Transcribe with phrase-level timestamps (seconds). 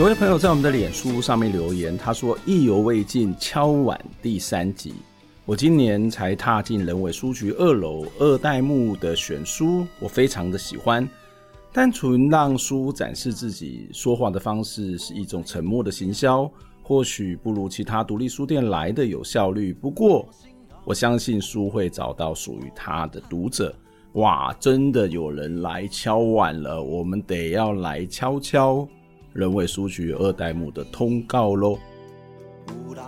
[0.00, 4.94] 有位朋友在我们的脸书上面留言，他说：“意犹未尽，敲碗第三集。
[5.44, 11.06] 我今年才踏进人委书局二楼二代目的选书，我非常的喜欢。
[11.70, 16.50] 单纯让书展示自己说话的方式是一种沉默的行销，
[16.82, 19.70] 或许不如其他独立书店来的有效率。
[19.70, 20.26] 不过，
[20.86, 23.76] 我相信书会找到属于他的读者。
[24.14, 28.88] 哇，真的有人来敲碗了，我们得要来敲敲。”
[29.32, 31.78] 人委书局二代目的通告喽。
[32.86, 33.04] 有人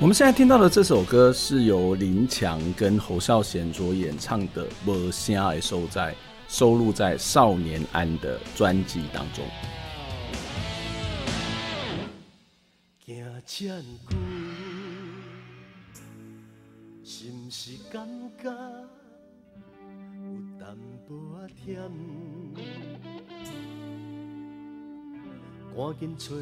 [0.00, 6.12] 我们现在听到的这首歌是由林强跟侯孝贤所演唱的《无声的所在》，
[6.48, 9.44] 收录在少年安的专辑当中。
[25.76, 26.38] 赶紧找一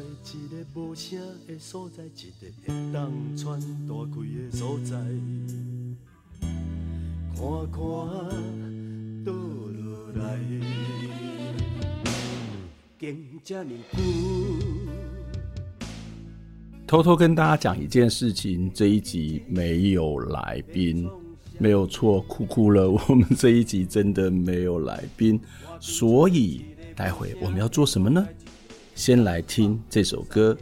[0.49, 2.09] 个无声的所在，一
[2.41, 4.97] 个会当喘大气的所在。
[7.35, 7.41] 看
[7.71, 7.79] 看
[9.23, 10.37] 倒落来，
[12.99, 13.99] 经这么久。
[16.85, 21.07] 偷偷跟大家讲一件事情，这一集没有来宾，
[21.59, 22.89] 没有错，哭哭了。
[22.89, 25.39] 我们这一集真的没有来宾，
[25.79, 28.27] 所以待会我们要做什么呢？
[28.99, 30.57] 先来听这首歌，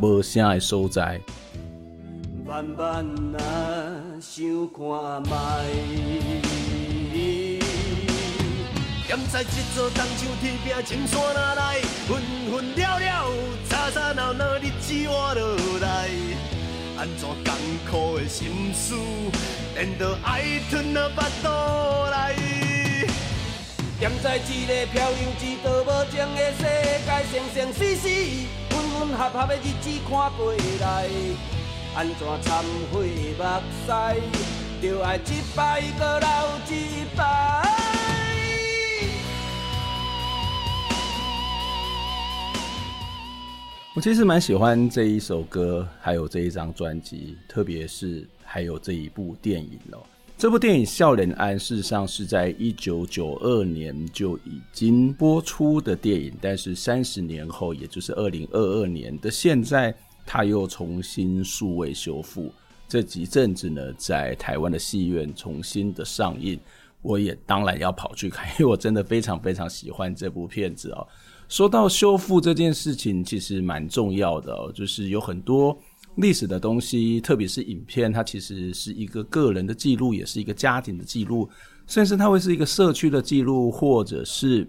[0.00, 1.20] 无声的所在。
[2.46, 3.04] 慢慢
[3.34, 3.42] 啊，
[4.20, 5.20] 想看
[7.12, 7.58] 觅，
[9.08, 12.22] 踮在这座东像铁饼青山哪来，分
[12.52, 13.28] 分了了，
[13.68, 16.08] 吵吵闹闹，日子活落来，
[16.96, 17.52] 安怎艰
[17.90, 18.94] 苦的心事，
[19.74, 21.48] 连着爱吞了腹肚
[22.12, 22.61] 来。
[24.02, 26.64] 站在一个漂流一道无情的世
[27.04, 28.08] 界，生生死死，
[28.68, 31.06] 分分合合的日子看过来，
[31.94, 33.06] 安怎忏悔
[33.38, 33.44] 目
[33.86, 34.20] 屎，
[34.82, 36.28] 就爱一摆阁流
[36.68, 37.22] 一摆。
[43.94, 50.02] 我其实蛮喜欢这一首歌，还有这一张专辑，特别是还有这一部电影哦。
[50.42, 59.94] 这部电影《笑脸安》事实上是在一九九二年就已经播出的电影，但是三十年后，也就是二零二二年的现在，
[60.26, 62.52] 它又重新数位修复。
[62.88, 66.58] 这几阵子呢，在台湾的戏院重新的上映，
[67.02, 71.06] 我也当然要跑去看，因为我真的非常非常喜欢这部片子哦。
[71.48, 75.78] 说到修复这件事情，其实蛮重要的哦，就是有很多。
[76.16, 81.48] 历史的东西，特别是影片，它其实是一个个人的记录，也是一个家庭的记录，
[81.86, 84.68] 甚至它会是一个社区的记录，或者是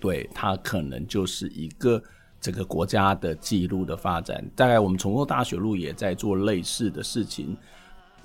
[0.00, 2.02] 对它可能就是一个
[2.40, 4.44] 整个国家的记录的发展。
[4.56, 7.56] 大概我们重构大学路也在做类似的事情。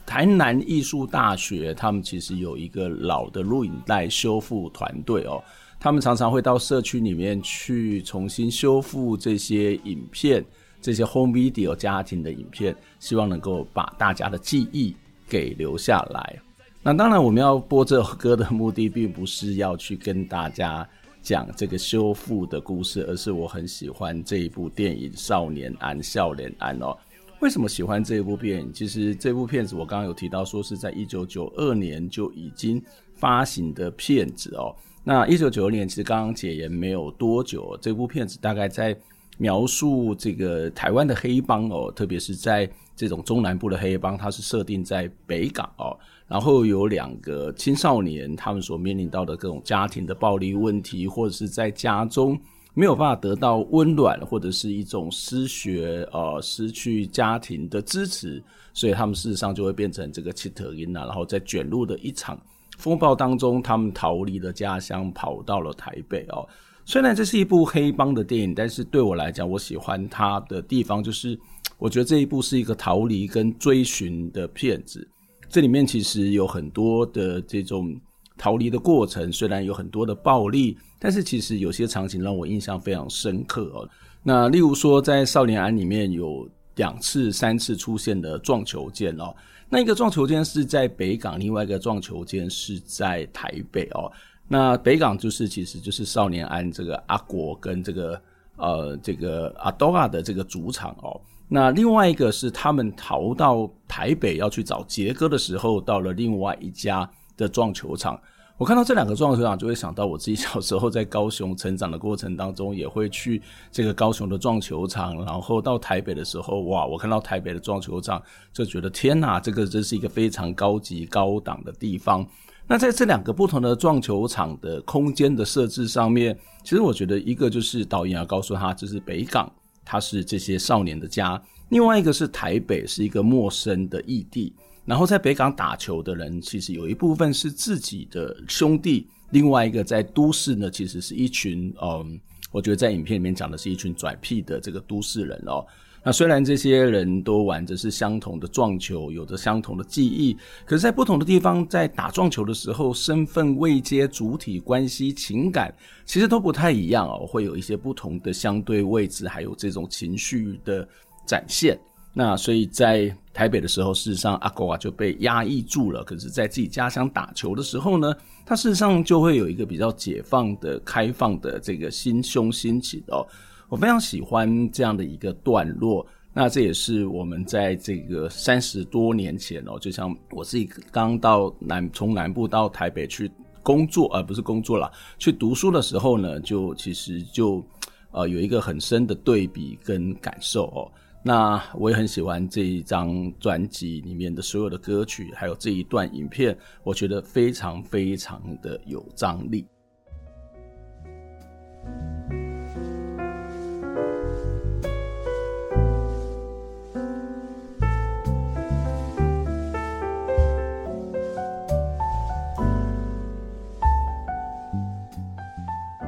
[0.03, 5.43] 台南艺术大学他们其实有一个老的录影带修复团队哦，
[5.79, 10.43] 他们常常会到社区里面去重新修复这些影片。
[10.81, 14.95] 这些 home video 家庭的影片，希望能够把大家的记忆
[15.27, 16.39] 给留下来。
[16.83, 20.87] 那当然，我们要播这首歌的目的，并不是要去跟大家
[21.21, 26.95] 讲这个修复的故事，而是我很喜欢这一部电影《少年安》少年安哦。
[27.41, 28.71] 为什么喜欢这一部电影？
[28.71, 32.81] 其实这部片子我刚刚有提到，说是在一九九二年就已经
[33.15, 34.73] 发行的片子哦。
[35.03, 38.97] 那一九九二年其实刚刚解严没有多久，这部片子大概在。
[39.37, 45.95] 描述这个台湾的黑帮哦，特别是在这种中南部的黑帮，它是设定在北港哦，
[46.27, 52.39] 然后有两个青少年，他们所面临到的各种家庭的暴力问题，或者是在家中
[52.73, 58.41] 没有办法得到温暖，或者是一种失学呃失去家庭的支持，
[58.73, 62.39] 所以他们事实上就会变成这个七特因啊，然后在卷入的一场
[62.77, 66.47] 风暴当中，他们逃离了家乡，跑到了台北哦。
[66.87, 71.37] 虽然这是一部黑帮的电影，但是对我来讲，我喜欢它的地方就是，
[71.77, 75.05] 我觉得这一部是一个逃离跟追寻的片子。
[75.49, 77.93] 这里面其实有很多的这种
[78.37, 83.89] 逃离的过程，虽然有很多的暴力，但是其实有些场景让我印象非常深刻哦。
[84.23, 89.35] 那例如说，在《少年案》里面有两次、三次出现的撞球间哦。
[89.69, 94.09] 那一个撞球间是在北港，另外一个撞球间是在台北哦。
[94.47, 98.21] 那北港就是其实就是少年安这个阿国跟这个
[98.55, 101.19] 呃这个阿多亚的这个主场哦。
[101.49, 108.19] 那另外一个是他们逃到台北要去找杰哥的时候，到了另外一家的撞球场。
[108.57, 113.39] 我看到这两个撞球场，就会想到我自己小时候在高雄成长的过程当中，也会去
[113.71, 115.23] 这个高雄的撞球场。
[115.23, 118.21] 然后到台北的时候，哇，我看到台北的撞球场，
[118.51, 122.25] 就觉得天哪，这个真是一个非常高级高档的地方。
[122.69, 129.49] 那在这两个不同的撞球场的空间的设置上面，其实我觉得一个就是导演要告诉他，这是北港，
[129.85, 134.53] 它是这些少年的家；另外一个是台北，是一个陌生的异地。
[134.83, 142.19] 然后在北港打球的人，其实有一部分是自己的兄弟，另外一个在都市呢，其实是一群嗯，
[142.51, 145.65] 我觉得在影片里面讲的是一群拽屁的这个都市人哦。
[146.07, 150.33] 那虽然这些人都玩着是相同的撞球，有着相同的记忆，
[150.65, 155.69] 可是，在不同的地方，在打撞球的时候，身份、位阶、主体关系、情感，
[156.05, 160.87] 其实都不太一样哦，会有一些不同的相对位置，还有这种情绪的
[161.25, 161.77] 展现。
[162.13, 166.05] 那所以在台北的时候，事实上阿狗啊就被压抑住了。
[166.05, 168.15] 可是，在自己家乡打球的时候呢，
[168.45, 173.27] 他事实上就会有一个比较解放的、开放的这个心胸心情哦。
[173.69, 176.05] 我非常喜欢这样的一个段落。
[176.33, 183.31] 那这也是我们在这个三十多年前哦，就像我自己刚到南从南部到台北去
[183.63, 187.65] 工作，而、不是工作了，去读书的时候呢，就其实就
[188.11, 190.91] 呃有一个很深的对比跟感受哦。
[191.23, 199.65] 那我也很喜欢这一张专辑里面的所有的歌曲，还有这一段影片，我觉得非常非常的有张力。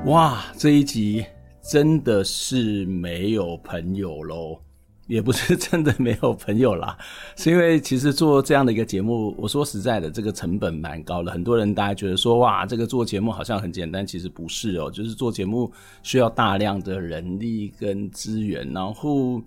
[0.10, 1.24] 哇，这一集
[1.62, 4.60] 真的是没有朋友喽！
[5.06, 6.98] 也不是真的没有朋友啦，
[7.38, 11.32] 是因为其实做这样的一个节目，我说实在的，这个成本蛮高的。
[11.32, 15.72] 很多人大家觉得说，哇，这个做节目好像很简单，其实不是哦，就是做节目
[16.02, 18.68] 需要大量的人力跟资源。
[18.74, 19.40] 然后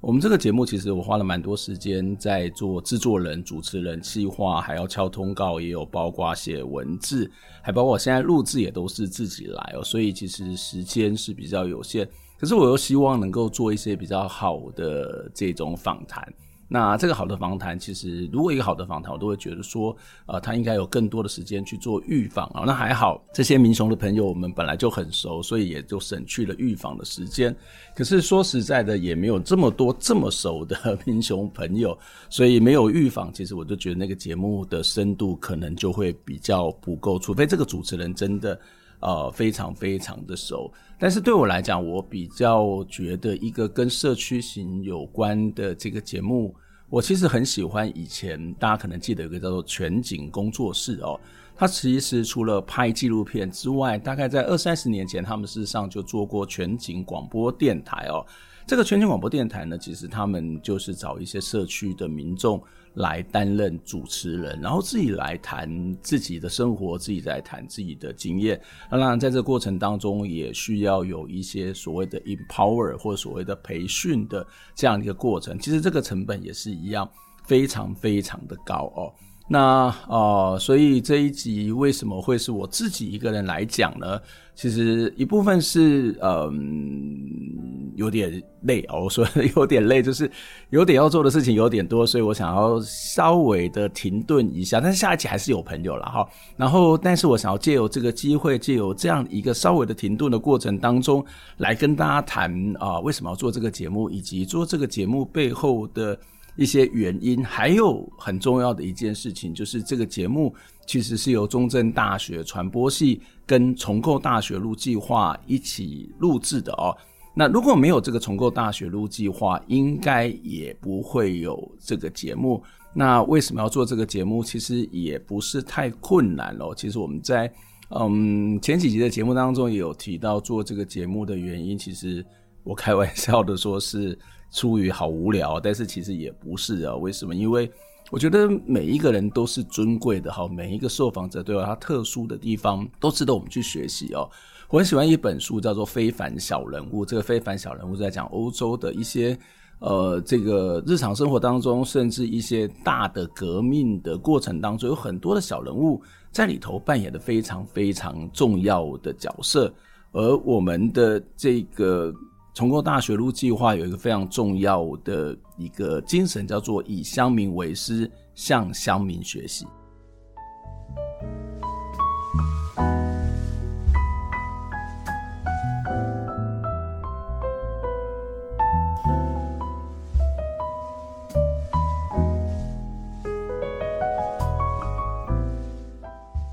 [0.00, 7.28] 我们这个节目其实我花了蛮多时间在做制作人、主持人、企划，还要敲通告，也有包括写文字，
[7.60, 12.08] 还包括我现在录制也都是自己来哦，所以其实时间是比较有限。
[12.38, 16.32] 可是我又希望能够做一些比较好的这种访谈。
[16.70, 22.64] 那这个好的访谈，其实如果一个好的访谈，我都会觉得说，呃，他应该有更多的时间去做预访啊。
[22.66, 27.56] 那还好，这些民雄的朋友我们本来就很熟，所以也就省去了预访的时间。
[27.96, 31.98] 可是说实在的，也没有这么多这么熟的民雄朋友，
[32.28, 38.60] 所以没有预访，其实我就觉得那个节目的深度可能就会比较不够，除非这个主持人真的。
[39.00, 46.52] 呃，非常非常的熟，但是对我来讲，我比较觉得一个跟社区型有关的这个节目，
[46.90, 47.88] 我其实很喜欢。
[47.96, 51.18] 以前大家可能记得有个叫做全景工作室哦，
[51.54, 58.26] 它其实除了拍纪录片之外，大概在二三十年前，他们事实上就做过全景广播电台哦。
[58.66, 62.60] 这个全景广播电台呢，其实他们就是找一些社区的民众。
[62.98, 68.60] 来担任主持人，然后自己来谈自己的生活，自己来谈自己的经验。
[68.90, 75.58] 当然，在这过程当中，也需要有一些所谓的 empower 或所谓的培训的这样一个过程。
[75.58, 77.08] 其实这个成本也是一样，
[77.44, 79.14] 非常非常的高哦。
[79.50, 84.20] 那呃，所以这一集为什么会是我自己一个人来讲呢？
[84.54, 89.26] 其实一部分是嗯有点累哦，我说
[89.56, 90.30] 有点累，就是
[90.68, 94.80] 有点要做的事情有点多，所以我想要稍微的停顿一下。
[94.80, 96.28] 但是下一集还是有朋友了哈。
[96.56, 101.24] 然后，但是我想要借由这个机会，借由这样一个稍微的停顿的过程当中，
[101.56, 106.18] 来跟大家谈啊，为什么要做这个节目，以及做这个节目背后的。
[106.58, 110.52] 一些原因，还有很重要的一件事情，就是这个节目
[110.86, 116.94] 其实是由中正大学传播系跟重构大学路计划一起录制的哦。
[117.32, 122.60] 那如果没有这个重构大学路计划，应该也不会有这个节目。
[122.92, 124.42] 那为什么要做这个节目？
[124.42, 126.74] 其实也不是太困难咯。
[126.74, 127.48] 其实我们在
[127.90, 131.78] 嗯前几集的节目当中也有提到做这个节目的原因。
[131.78, 132.26] 其实
[132.64, 134.18] 我开玩笑的说是
[134.50, 136.94] 出于好无聊，但是其实也不是啊。
[136.96, 137.34] 为什么？
[137.34, 137.70] 因为
[138.10, 144.28] 我觉得每一个人都是尊贵的哈，每一个受访者都有他特殊的地方，都值得我们去学习哦。
[144.70, 147.04] 我很喜欢一本书，叫做《非凡小人物》。
[147.08, 149.38] 这个非凡小人物在讲欧洲的一些
[149.80, 156.02] 呃，这个日常生活当中，甚至一些大的革命的过程当中，有很多的小人物
[156.32, 159.72] 在里头扮演的非常非常重要的角色。
[160.12, 162.10] 而我们的这个。
[162.58, 169.64] 重构大学路计划有一个非常重要的一个精神，叫做以乡民为师，向乡民学习。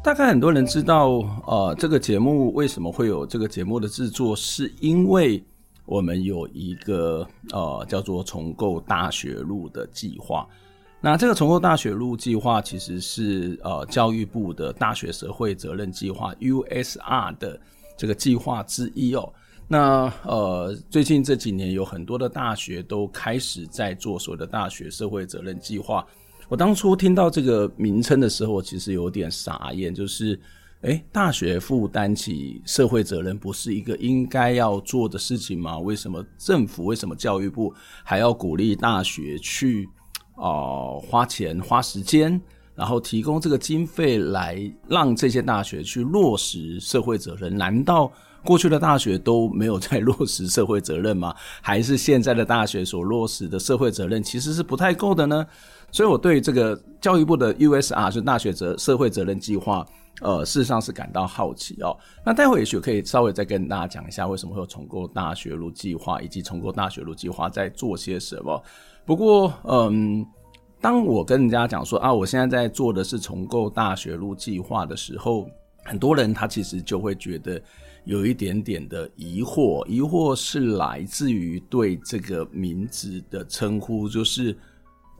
[0.03, 1.13] 大概很多人知道，
[1.47, 5.43] 呃，这个节目为什么会有这个节目的制作，是因为。
[5.85, 10.47] 我们有一个呃叫做“重构大学路”的计划。
[10.99, 17.59] 那这个“重构大学路”计划其实是呃教育部的大学社会责任计划 （USR） 的
[17.95, 19.31] 这个计划之一哦。
[19.67, 26.05] 那呃最近这几年有很多的大学都开始在做所谓的大学社会责任计划。
[26.49, 30.39] 我当初听到这个名称的时候，其实有点傻眼，就是。
[30.85, 35.79] 诶，大学负担起社会责任，不是一个应该要做的事情吗？
[35.79, 37.73] 为什么政府、为什么教育部
[38.03, 39.89] 还要鼓励大学去
[40.35, 42.39] 啊、呃、花钱、花时间，
[42.75, 47.57] 然后提供这个经费来让这些大学去落实社会责任？
[47.57, 48.11] 难道
[48.43, 51.33] 过去的大学都没有在 落实社会责任吗？
[51.63, 55.47] 还是现在的大学所落实的社会责任其实是不太够的呢？
[55.91, 59.83] 所以，我对这个教育部的 USR 是大学责社会责任计划。
[60.21, 61.97] 呃，事实上是感到好奇哦。
[62.25, 68.63] 那待会也许可以稍微再跟大家讲一下，为什么会有重构大学路计划，以及重构大学路计划在做些什么。
[69.05, 70.25] 不过，嗯，
[70.79, 75.47] 当我跟人家讲说啊，我现在在做的是重构大学路计划的时候，
[75.83, 77.61] 很多人他其实就会觉得
[78.05, 84.57] 有一点点的疑惑，疑惑是来自于对这个名字的称呼，就是。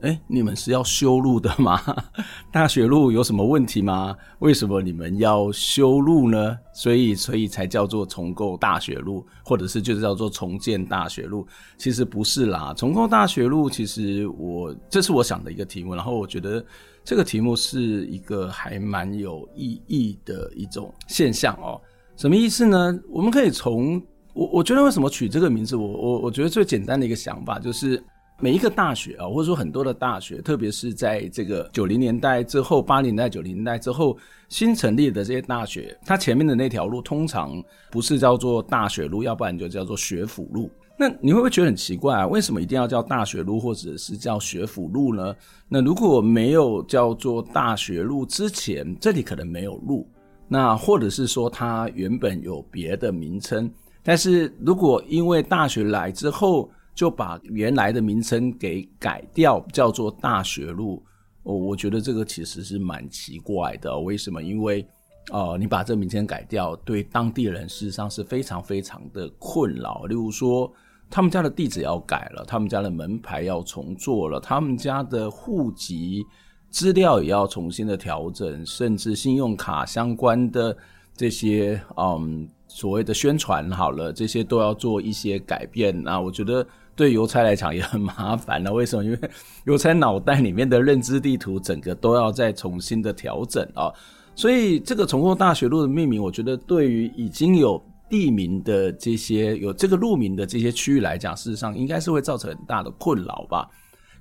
[0.02, 1.80] 哎，你们是要修路的吗？
[2.52, 4.14] 大学路有什么问题吗？
[4.40, 6.56] 为什么你们要修路呢？
[6.74, 11.46] 所以，所以才叫做重构大学路，或者是就是叫做重建大学路。
[11.78, 16.62] 其实不是啦，重构大学路，其实我这是我想的一个题目，然后我觉得
[17.02, 21.80] 这个题目是一个还蛮有意义的一种现象哦。
[22.16, 23.00] 什么意思呢？
[23.08, 24.00] 我们可以从
[24.34, 28.02] 我我觉得为什么取这个名字，我我我觉得最简单的一个想法就是。
[28.38, 34.16] 每一个大学啊，或者说很多的大学，特别是在这个九零年代之后、八零年代、九零年代之后
[34.50, 40.70] 新成立的这些大学，它前面的那条路通常不是叫做大学路，要不然就叫做学府路。
[40.98, 42.26] 那你会不会觉得很奇怪啊？
[42.26, 45.34] 为什么一定要叫大学路，或者是叫学府路呢？
[45.66, 50.06] 那如果没有叫做大学路之前，这里可能没有路，
[50.46, 53.70] 那或者是说它原本有别的名称，
[54.02, 61.00] 但是如果因为大学来之后，就把原来的名称给改掉，叫做大学路。
[61.42, 63.96] 哦，我觉得这个其实是蛮奇怪的。
[63.96, 64.42] 为什么？
[64.42, 64.84] 因为，
[65.30, 70.06] 呃，你把这个名称改掉，对当地人事实上是非常非常的困扰。
[70.06, 70.72] 例如说，
[71.10, 76.24] 他们家的地址要改了，他们家的门牌要重做了，他们家的户籍
[76.70, 80.76] 资料也要重新的调整，甚至信用卡相关的
[81.14, 86.02] 这些，嗯，所谓的宣传好了，这些都要做一些改变。
[86.02, 86.66] 那我觉得。
[86.96, 89.04] 对邮差来讲也很麻烦了， 为什么？
[89.04, 89.18] 因为
[89.64, 93.92] 邮差脑袋里面的认知地图整个都要再重新的调整啊，
[94.34, 103.68] 所以这个重构大学路的命名，我觉得对于已经有地名的这些有这个路名的这些区域来讲，事实上应该是会造成很大的困扰吧。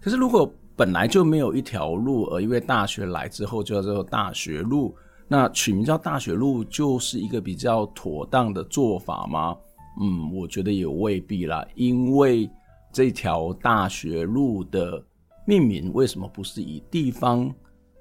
[0.01, 4.94] 可是如果本来就没有一条路，而因为大学来之后就叫做大学路，
[5.29, 9.55] 那取名叫大学路就是一个比较妥当的做法吗？
[10.01, 12.50] 嗯，我觉得也未必啦，因为。
[12.95, 15.03] 这条大学路的
[15.45, 17.53] 命名为什么不是以地方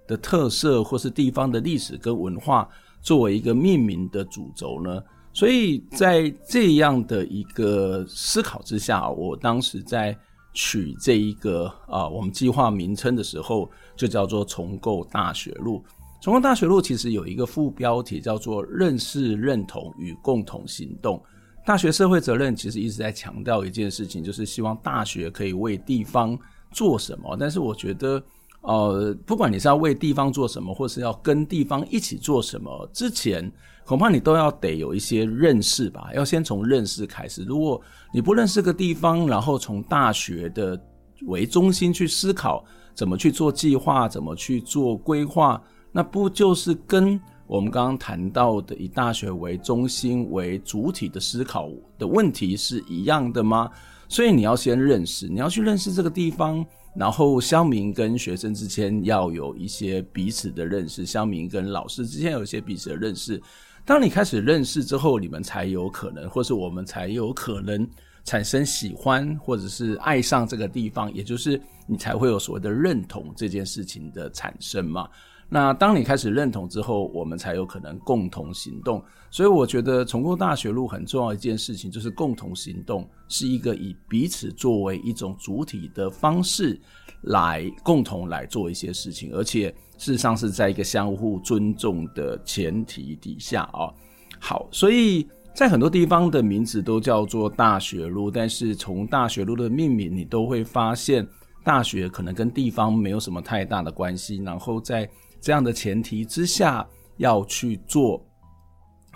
[0.07, 2.69] 的特色或是地方的历史跟文化
[3.03, 5.03] 作为一个命名的主轴呢？
[5.33, 10.17] 所以在这样的一个思考之下，我当时在
[10.53, 15.85] 取这一个啊我们计划名称的时候，就叫做重构大学路。
[16.23, 21.21] 重构大学路其实有一个副标题叫做“认识、认同与共同行动”。
[21.65, 26.39] 大学社会责任其实一直在强调一件事情，就是希望大学可以为地方
[26.71, 27.37] 做什么。
[27.41, 28.23] 但是我觉得，
[28.61, 33.51] 呃，不管你是要为地方做什么，或是要跟地方一起做什么，之前
[33.87, 37.43] 恐怕你都要得有一些认识吧，要先从认识开始。
[37.45, 37.81] 如果
[38.13, 40.79] 你不认识个地方，然后从大学的
[41.27, 42.63] 为中心去思考
[42.95, 53.71] 怎么去做计划，怎么去做规划，那不就是跟我们刚刚谈到的以大学为中心为主体的思考的问题是一样的吗？
[54.09, 56.65] 所以你要先认识，你要去认识这个地方。
[56.97, 63.43] 然后乡民跟学生之间要有一些彼此的认识，乡民跟老师之间有一些彼此的认识。
[63.85, 67.85] 当你开始认识之后，你们才有可能，或是我们才有可能
[68.23, 75.09] 产生喜欢，或者是爱上这个地方，也就是你才会有所谓的认同这件事情的产生嘛。
[75.49, 79.03] 那当你开始认同之后，我们才有可能共同行动。
[79.31, 86.81] 所以我觉得重构大学路很重要一件事情就是共同行动，是一个以彼此作为一种主体的方式
[87.23, 93.93] 来共同来做一些事情，而且事实上是在一个相互尊重的前提底下啊。
[94.39, 101.27] 好，所以在很多地方的名字都叫做大学路，但是从大学路的命名，你都会发现
[101.65, 105.09] 大学可能跟地方没有什么太大的关系，然后在。
[105.45, 108.25] 这样的前提之下，要去做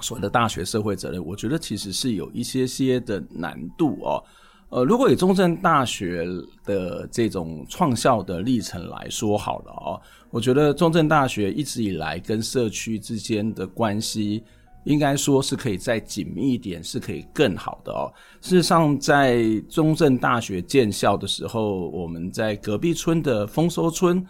[0.02, 4.22] 所谓的大学社会责任，我觉得其实是有一些些的难度哦。
[4.68, 6.28] 呃，如果以中正大学
[6.66, 14.44] 的这种创校的历程来说好了哦，我觉得中正大学一直以来跟社区之间的关系，
[14.84, 18.12] 应该说是可以再紧密一点，是可以更好的哦。
[18.42, 24.22] 事实上，在中正大学建校的时候，我们在隔壁村的丰收村。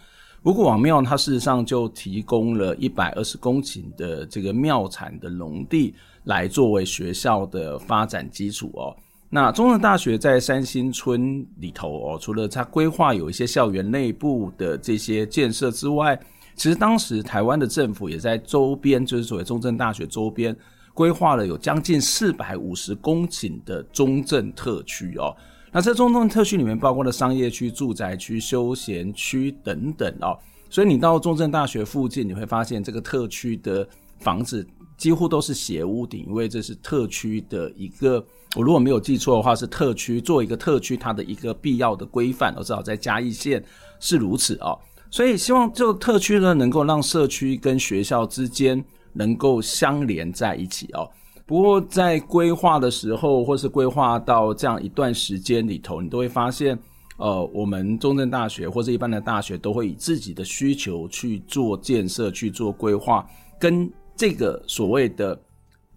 [0.44, 8.94] 五谷王庙，它事实上就提供了一百二十公顷的这个庙产的农地，来作为学校的发展基础哦。
[9.28, 16.18] 那中正大学在三星村里头哦，除了它规划有一些校园内部的这些建设之外，
[16.54, 20.56] 其实当时台湾的政府也在周边，就是所谓中正大学周边
[20.94, 25.36] 规划了有将近四百五十公顷的中正特区哦。
[25.72, 30.38] 那这中正特区里面包括了商业区、住宅区、休闲区等等哦，
[30.70, 33.86] 所以你到中正大学附近，你会发现这个特区的
[34.18, 38.24] 房子几乎都是斜屋顶，因为这是特区的一个，
[38.56, 43.62] 我如果没有记错的话，是特区做一个特区它的一个必要的规范，我至少在嘉义县
[44.00, 44.78] 是如此哦，
[45.10, 51.08] 所以希望这个特区呢，能够让社区跟学校之间能够相连在一起哦。
[51.48, 56.78] 不过，在规划的时候，或是规划到这样一段时间里头，你都会发现，
[57.16, 63.26] 呃，我们中正大学或者一般的大学都会以自己的需求去做建设、去做规划，
[63.58, 65.40] 跟这个所谓的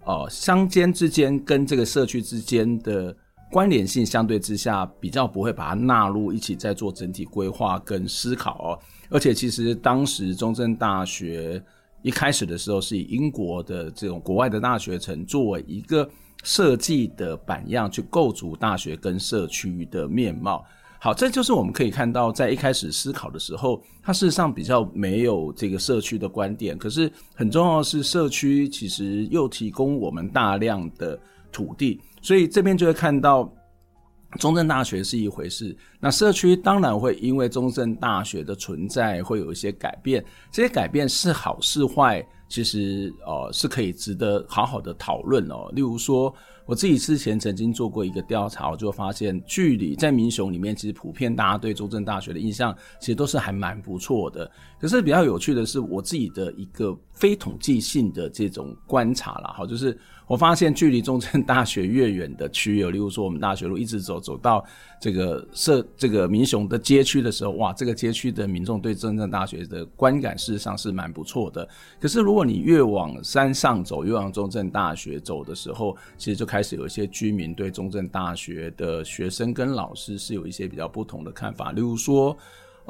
[0.05, 3.13] 呃乡间之间跟这个社区之间的
[3.51, 8.79] 关联性相对之下，比较不会把它纳入一起，在做整体规划跟思考哦。
[9.09, 11.61] 而且，其实当时中正大学。
[12.01, 16.09] 一开始的时候是以英国的这种国外的大学城作为一个
[16.43, 20.65] 设计的版样去构筑大学跟社区的面貌。
[20.99, 26.77] 好，这就是我们可以看到，在一开始思考的时候，它事实上比较没有这个社区的观点。
[26.77, 31.19] 可是很重要的是，社区其实又提供我们大量的
[31.51, 33.51] 土地，所以这边就会看到。
[34.39, 45.69] 中正大学是一回事，那社区当然会因为中正大学的存在会有一些改变，这些改变是好是坏，其实呃是可以值得好好的讨论哦。
[45.73, 46.33] 例如说，
[46.65, 54.49] 我自己之前曾经做过一个调查，我就发现，距离在民雄里面，其实普遍大家对中正大学的印象，其实都是还蛮不错的。
[54.79, 59.99] 可是比较有趣的是，我自己的一个非统计性的这种观察啦，好，就是。
[60.31, 64.63] 我发现距离中正大学越远的区域，例如说我们大学路一直走走到
[64.97, 71.67] 这个社这个民雄的街区的时候，哇，这个街区的民众对中正大学的观感事实上是蛮不错的。
[71.99, 82.37] 可是如果你越往山上走，越往中正大学走的时候，其实就开始有一些居民对中正大学的学生跟老师是有一些比较不同的看法，例如说。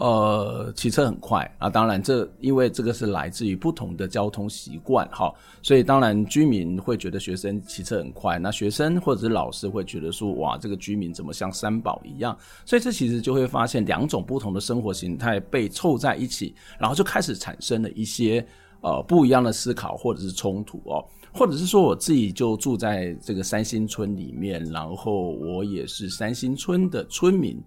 [0.02, 12.36] 呃，骑车很快啊，当然这因为这个是来自于不同的交通习惯哈，所以当然居民会觉得学生骑车很快，那学生或者是老师会觉得说，哇，这个居民怎么像三宝一样？
[12.66, 18.44] 所以这其实就会发现两种不同的生活形态被凑在一起，然后就开始产生了一些
[18.82, 27.62] 呃不一样的思考或者是冲突哦，或者是说我自己就住在这个三星村里面，然后我也是三星村的村民。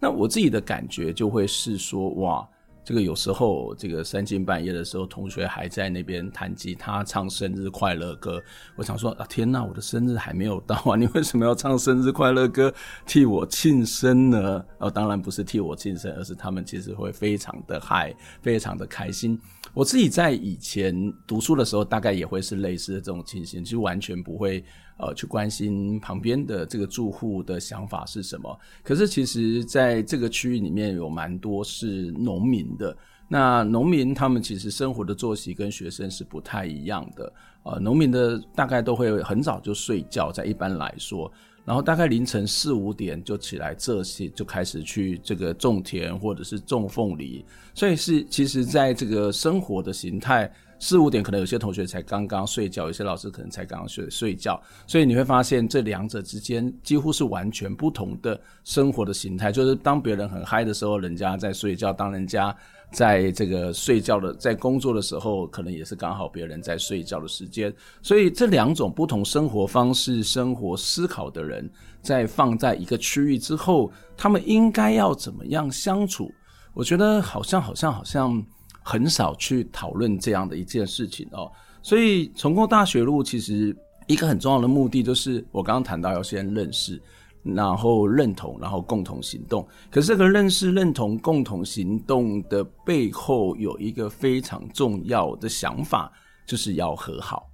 [0.00, 2.48] 那我自己的感觉就会是说，哇，
[2.82, 8.42] 这个有时候这个三更半夜的时候，同学还在那边弹吉他唱生日快乐歌。
[8.76, 10.96] 我想说啊，天哪，我的生日还没有到啊！
[10.98, 12.72] 你为什么要唱生日快乐歌
[13.06, 14.64] 替我庆生呢？
[14.78, 19.38] 哦，当然不是替我庆生，而是他们其实会非常的嗨，非常的开心。
[19.74, 24.64] 我自己在以前读书的时候，大概也会是类似的这种情形，就完全不会
[25.00, 28.58] 呃去关心旁边的这个住户的想法是什么。
[28.82, 32.96] 可是其实在这个区域里面有蛮多是农民的，
[33.28, 37.32] 那农民他们其实生活的作息跟学生是不太一样的。
[37.62, 41.30] 呃，农民的大概都会很早就睡觉，在一般来说。
[41.62, 62.56] 然后大概凌晨四五点就起来，这些就开始去这个种田或者是种凤梨，所以是其实在这个生活的形态，四五点可能有些同学才刚刚睡觉，有些老师可能才刚刚睡睡觉，所以你会发现这两者之间几乎是完全不同的生活的形态，就是当别人很嗨的时候，人家在睡觉；当人家
[62.90, 67.72] 在这个睡觉的，在工作的时候，可能也是刚好别人在睡觉的时间。
[68.02, 76.32] 所以这两种不同生活方式、生活思考的人，在放在一个区域之后，他们应该要怎么样相处？
[76.72, 78.42] 我觉得好像好像好像
[78.90, 81.50] 很少去讨论这样的一件事情哦。
[81.82, 83.76] 所以重构大学路其实
[84.06, 87.00] 一个很重要的目的，就是我刚刚谈到要先认识。
[87.42, 89.66] 然后认同，然后共同行动。
[89.90, 96.12] 可是这个认识、认同、共同行动的背后，有一个非常重要的想法，
[96.46, 97.48] 就是要和好。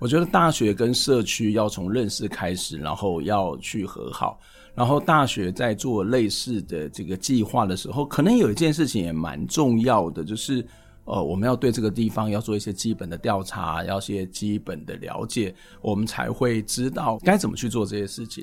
[0.00, 4.40] 我觉得大学跟社区要从认识开始，然后要去和好。
[4.80, 10.66] 然后大学在做类似的这个计划的时候，可能有一件事情也蛮重要的，就是
[11.04, 18.42] 呃，我们要对这个地方要做一些基本的调查，要一些基本的了解，我们才会知道该怎么去做这些事情。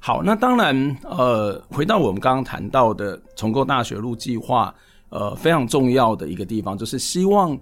[0.00, 4.74] 好，那当然，呃，回到我们刚刚谈到的重构大学路计划，
[5.10, 7.56] 呃，非常重要的一个地方，就是希望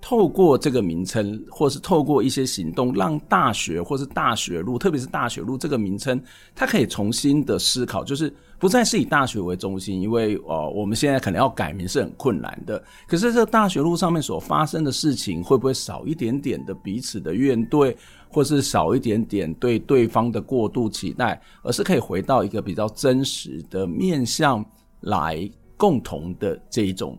[0.00, 6.20] 透过这个名称，或是透过一些行动，让大学或是大学路，特别是大学路这个名称，
[6.54, 12.82] 它可以重新的思考，就是不再是以大学为中心，因为呃，我们现在可能要改名是很困难的。
[13.06, 17.94] 可是这大学路上面所发生的事情，会不会少一点点的彼此的怨怼？
[18.30, 24.62] 或是少一点点对对方的过度期待，而是可以回到一个比较真实的面向
[25.00, 27.18] 来共同的这一种，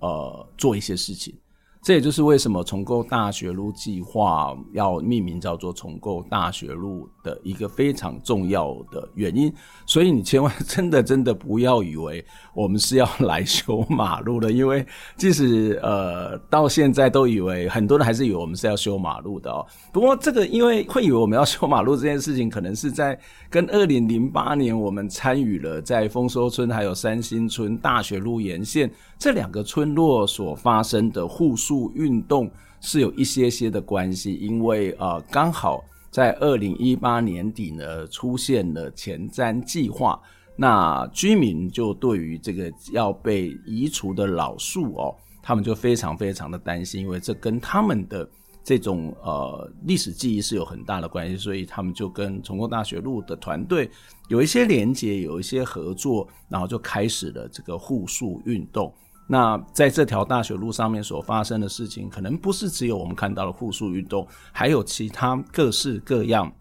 [0.00, 1.34] 呃，做一些事情。
[1.82, 9.52] 这也就是为什么重构大学路计划要命名叫做重构大学路的一个非常重要的原因。
[9.86, 14.84] 所以你千万 真的真的不要以为我们是要来修马路的，因为
[15.16, 19.66] 即使呃到现在都以为很多人还是以为我们是要修马路的哦。
[19.90, 28.90] 不过这个因为会以为我们要修马路这件事情，可能是在跟二零零八年我们参与了在丰收村还有三星村大学路沿线
[29.20, 40.18] 这两个村落所发生的护树运动是有一些些的关系，因为呃刚好在二零一八年底呢出现了前瞻计划，
[40.56, 48.26] 那居民就对于这个要被移除的老树哦，他们就非常非常的担心，因为这跟他们的
[48.64, 53.90] 这种呃历史记忆是有很大的关系，所以他们就跟重构大学路的团队
[54.28, 58.90] 有一些连接，有一些合作，然后就开始了这个护树运动。
[59.32, 66.52] 那在这条大学路上面所发生的事情，可能不是只有我们看到的护树运动，还有其他各式各样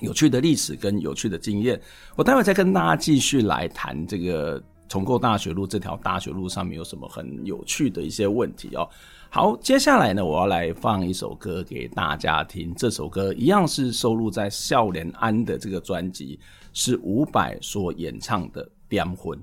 [0.00, 1.78] 有趣的历史跟有趣的经验。
[2.16, 8.88] 我待会再跟大家继续来谈这个重构大学路这条大学路上面有什么很有趣的一些问题哦。
[9.28, 12.74] 好，接下来呢，我要来放一首歌给大家听。
[12.74, 16.40] 这首歌一样是收录在少年安的这个专辑，
[16.72, 19.38] 是伍佰所演唱的《点魂》。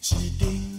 [0.00, 0.69] 既定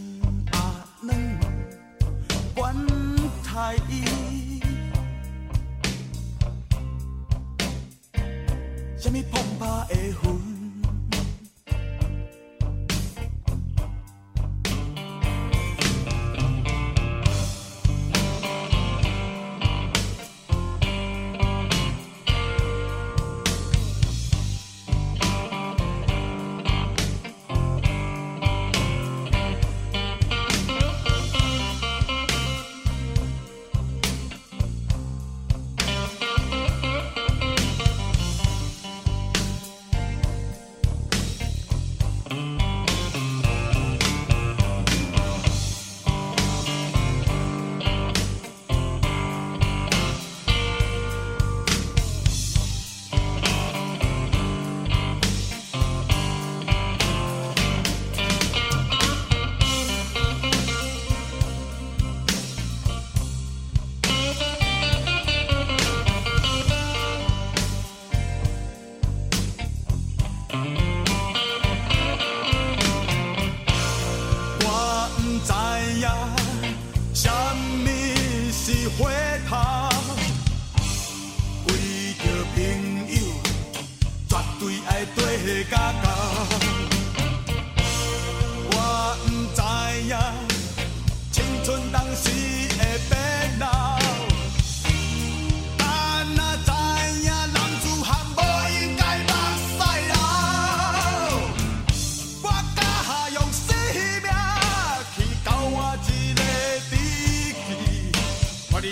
[108.82, 108.92] 民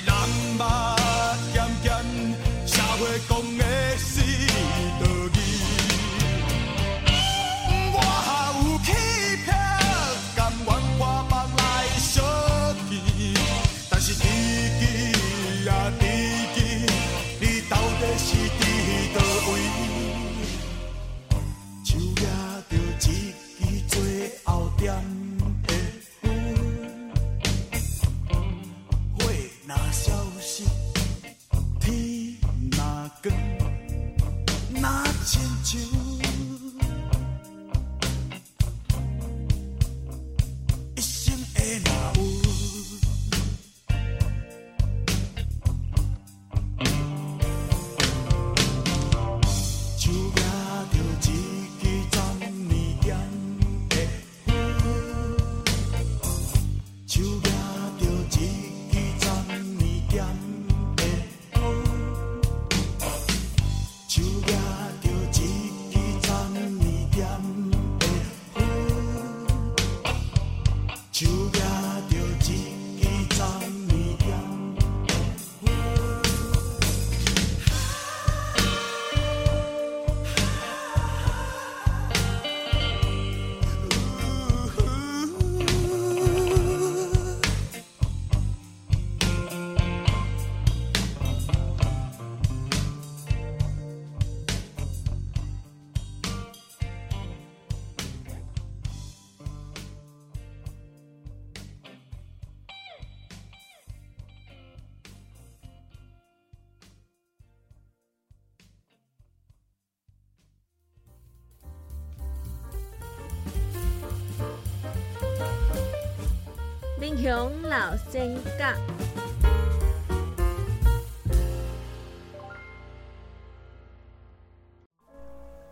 [117.21, 118.73] 雄老仙甲，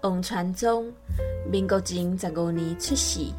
[0.02, 0.92] 王传宗，
[1.50, 3.32] 民国前十五年出世，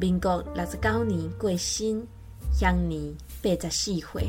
[0.00, 2.04] 民国六十九年过身，
[2.52, 4.28] 享年八十四岁。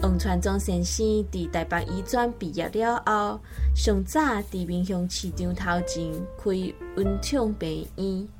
[0.00, 3.38] 王传宗先生伫台北医专毕业了后，
[3.76, 8.37] 上早伫民雄市场头前开温畅病院。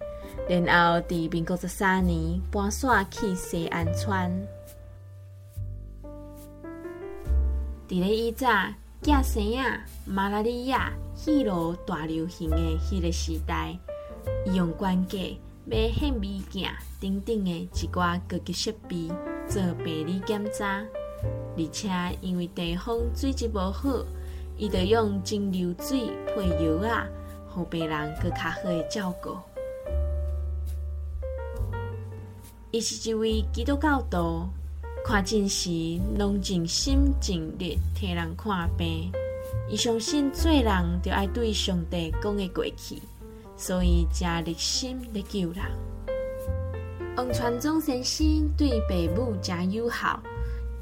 [0.49, 4.49] 然后，伫民国十三年搬徙去西安村。
[7.87, 8.49] 伫咧以早，
[9.03, 13.79] 寄生啊、马拉利亚、肺痨大流行的迄个时代，
[14.47, 16.67] 医用关节、买显微镜
[16.99, 19.09] 等等的一寡高级设备
[19.47, 20.83] 做病理检查，
[21.59, 21.91] 而且
[22.23, 24.03] 因为地方水质无好，
[24.57, 27.07] 伊就用蒸馏水配药啊，
[27.49, 29.37] 互病人阁较好的照顾。
[32.71, 34.47] 伊是一位基督教徒，
[35.03, 35.71] 看诊时
[36.19, 39.11] 拢尽心尽力替人看病。
[39.71, 43.01] 伊相信做人就爱对上帝讲个过去，
[43.57, 45.65] 所以真热心来救人。
[47.17, 50.23] 王传宗先生对父母真友好，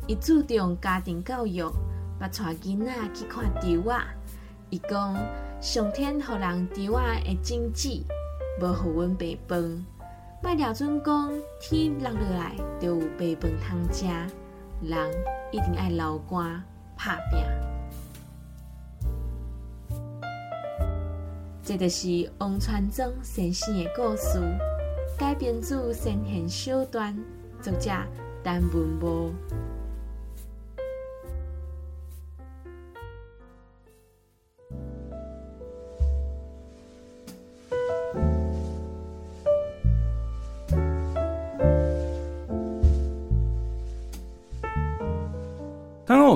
[0.08, 1.62] 伊注重家庭教育，
[2.20, 4.04] 捌带囡仔去看猪仔，
[4.70, 5.16] 伊讲
[5.60, 8.04] 上天互人伫我的经济，
[8.60, 9.86] 无互阮白饭。
[10.42, 14.06] 莫了准讲天落落来就有白饭通食，
[14.82, 15.10] 人
[15.50, 16.62] 一定爱流汗
[16.96, 17.40] 拍拼。
[21.62, 24.38] 这就是王传忠先生的故事，
[25.18, 27.16] 改编自先贤小段，
[27.60, 27.90] 作者
[28.44, 29.32] 陈文波。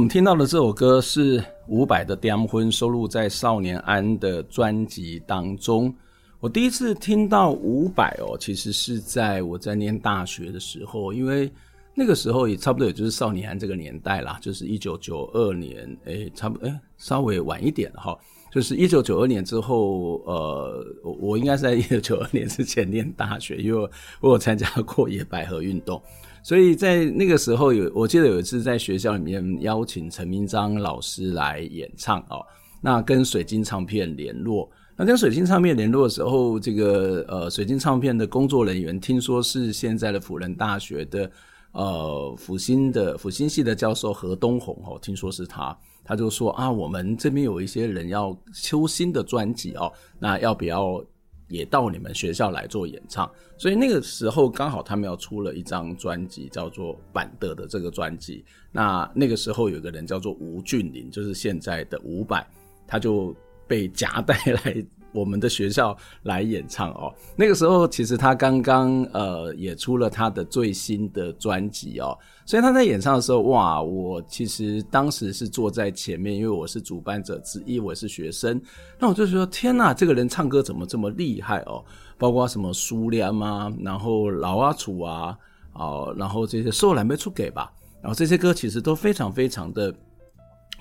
[0.00, 5.94] 我们听到的这首歌是伍佰的《点婚》，收录在少年安的专辑当中。
[6.38, 11.52] 我第一次听到伍佰哦，其实是在我在念大学的时候，因为
[11.94, 18.18] 那个时候也差不多也就是少年安这个年代啦，就是一九九二年，哎，差不哎，稍微晚一点哈，
[18.50, 23.90] 就是一九九二年之后，呃，我我应该是在一九九二年之前念大学，因为
[24.22, 26.02] 我有参加过野百合运动。
[26.42, 32.44] 所以在那个时候有，我记得有一次在学校里面邀请陈明章老师来演唱哦，
[32.81, 41.31] 那跟水晶唱片联络，那跟水晶唱片联络的时候，这个呃水晶唱片的工作人员听说是现在的辅仁大学的
[41.72, 51.05] 呃辅新的辅新系的教授何东红哦，听说是他，他就说啊，我们这边有一些人要出新的专辑哦，那要不要？
[51.50, 58.42] 也到你们学校来做演唱，所以那个时候刚好他们要出了一张专辑，叫做《板的》的这个专辑。
[58.72, 62.42] 那那个时候有个人叫做吴俊霖，就是现在的伍佰，
[62.86, 63.34] 他就
[63.66, 64.86] 被夹带来。
[65.12, 78.61] 我们的学校来演唱哦，那个时候其实他刚刚呃也出了他的最新的专辑哦，所以他在演唱的时候，哇，我其实当时是坐在前面，因为我是主办者之一，我是学生，
[78.99, 81.85] 那我就说天哪，这个人唱歌怎么这么厉害哦？
[82.16, 85.37] 包括什么苏联啊，然后老阿楚啊，
[85.73, 89.94] 哦，然后这些受兰没出给吧，然后这些歌其实都非常非常的。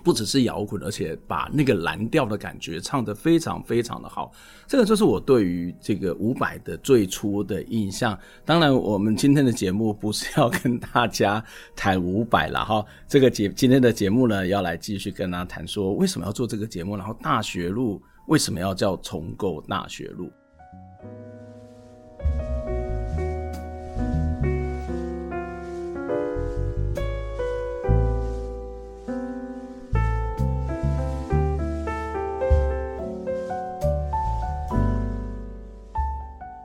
[0.03, 4.31] 不只是摇滚，而且把那个蓝调的感觉唱得非常非常的好。
[4.67, 8.17] 这个就是我对于这个伍佰的最初的印象。
[8.45, 11.43] 当然，我们今天的节目不是要跟大家
[11.75, 12.85] 谈伍佰了哈。
[13.07, 20.31] 这个节今天的节目呢，要来继续跟大家谈说为什么要做这个节目，然后大学路为什么要叫重构大学路。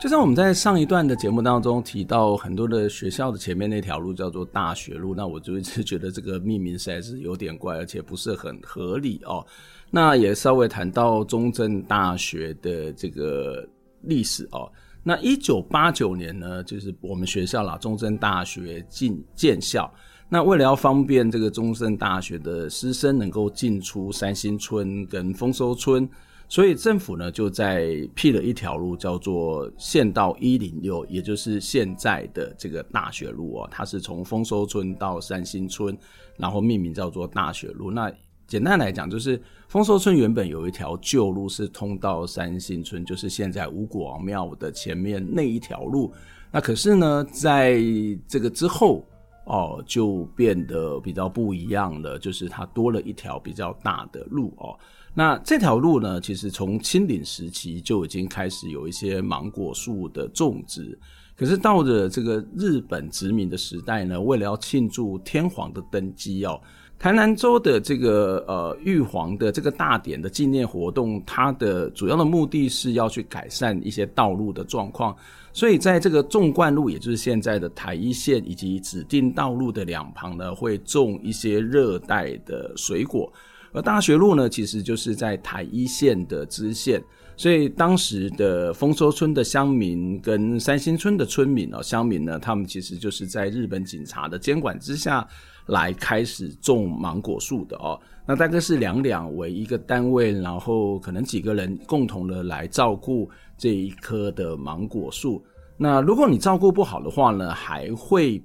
[0.05, 9.43] 就像我们在上一段的节目当中提到，很多的学校的前面那条路叫做大学路， 那我就一直觉得这个命名实在是有点怪，而且不是很合理哦。
[9.91, 13.67] 那也稍微谈到中正大学的这个
[14.03, 14.71] 历史哦。
[15.03, 19.91] 那一九八九年呢，就是我们学校啦，中正大学进建校。
[20.29, 26.07] 那为了要方便这个中正大学的师生能够进出三星村跟丰收村。
[26.49, 33.69] 所以政府呢，就在辟了一条路，叫做县道一零六，也就是现在的这个大学路哦。
[33.71, 35.97] 它是从丰收村到三星村，
[36.37, 37.91] 然后命名叫做大学路。
[37.91, 38.13] 那
[38.47, 46.13] 简单来讲，就是丰收村原本有一条旧路是通到三星村，就是现在五果王庙的前面那一条路。
[46.53, 47.81] 那可是呢，在
[48.29, 49.05] 这个之后
[49.47, 54.79] 哦，就变得比较不一样了，就是它多了一条比较大的路哦。
[55.15, 60.99] 那这条路呢，其实从清领时期就已经开始有一些芒果树的种植。
[61.37, 66.61] 可是到了这个日本殖民的时代呢，为了要庆祝天皇的登基哦，
[66.99, 75.17] 台南州的这个呃玉皇的这个大典的纪念活动，它的主要的目的是要去改善一些道路的状况。
[75.53, 83.33] 所以在这个纵贯路，也就是现在的台一线以及指定道路的两旁呢，会种一些热带的水果。
[83.75, 87.03] 而大学路呢，其实就是在台一线的支线，
[87.37, 95.27] 所以当时的丰收村的乡民跟三星村的村民哦，乡民呢，他们其实就是在日本警察的监管之下
[95.67, 98.01] 来开始种芒果树的哦。
[98.25, 105.45] 那大概是两两为一个单位，然后可能几个人共同的来照顾这一棵的芒果树。
[105.77, 108.41] 那如果你照顾不好的话呢，还会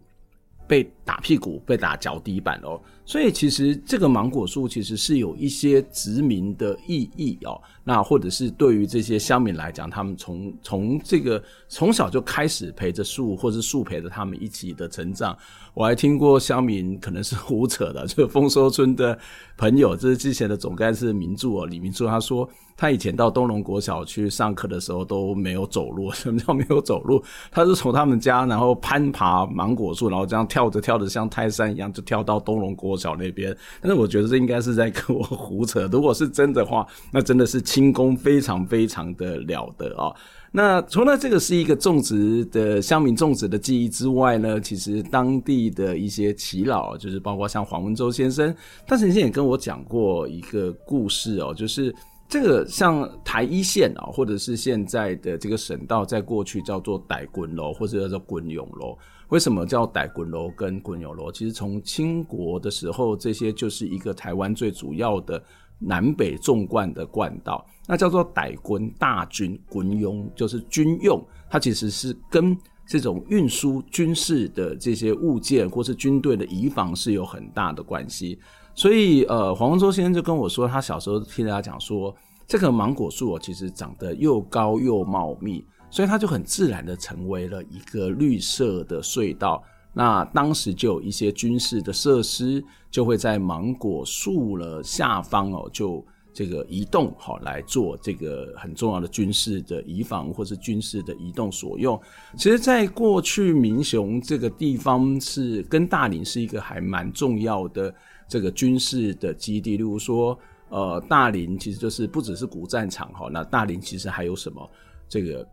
[0.70, 2.80] 被打屁股，被打脚底板哦。
[3.04, 7.60] 所以其实这个芒果树其实是有一些殖民的意义哦。
[7.84, 15.36] 那或者是对于这些乡民来讲，他们从从这个从小就开始陪着树，或是树陪着他们一起的成长。
[15.80, 19.18] 我还听过乡民可能是胡扯的， 就丰收村的
[19.56, 22.50] 朋友，这是之前的总干事名著哦，李明柱他说。
[22.76, 26.10] 他以前到东龙国小去上课的时候都没有走路。
[26.16, 27.22] 什么叫没有走路？
[27.52, 33.56] 他是从他们家，然后攀爬芒果树，然后这样跳着跳着，像泰山一样，就跳到东龙国小那边。
[33.82, 35.90] 但是我觉得这应该是在跟我胡扯。
[35.92, 40.16] 如果是真的话，那真的是轻功非常非常的了得啊！
[40.52, 48.56] 那除了这个是一个种植的乡民种植的记忆之外呢，其实当地的一些耆老，就是包括像黄文洲先生，
[48.88, 51.94] 他曾经也跟我讲过一个故事哦，就是。
[52.32, 58.96] 这个像台一线啊，或者是现在的这个省道，在过去叫做傣滚楼，或者叫做滚涌楼。
[59.30, 61.32] 为什么叫傣滚楼跟滚涌楼？
[61.32, 65.42] 其实从清国的时候，这些就是一个台湾最主要的
[65.80, 67.66] 南北纵贯的贯道。
[67.88, 72.56] 那叫做傣滚大军滚涌，就是军用，它其实是跟
[72.88, 78.38] 这种运输军事的这些物件，或是军队的移防是有很大的关系。
[78.76, 82.16] 所以，呃，黄文洲先生就跟我说，他小时候听人家讲说，
[82.48, 89.64] 这个芒果树其实长得又高又茂密，所以它就很自然的成为了一个绿色的隧道。
[89.94, 102.00] 那当时就有一些军事的设施，就会在芒果树了下方哦，就这个移动好来做这个很重要的军事的移防或是军事的移动所用。
[102.38, 107.94] 其实，在过去民雄这个地方是跟大林是一个还蛮重要的。
[108.32, 110.38] 这个军事的基地，例如说，
[110.70, 114.70] 呃，大林其实就是不只是古战场哈，那大林其实还有什么？
[115.08, 115.44] 这个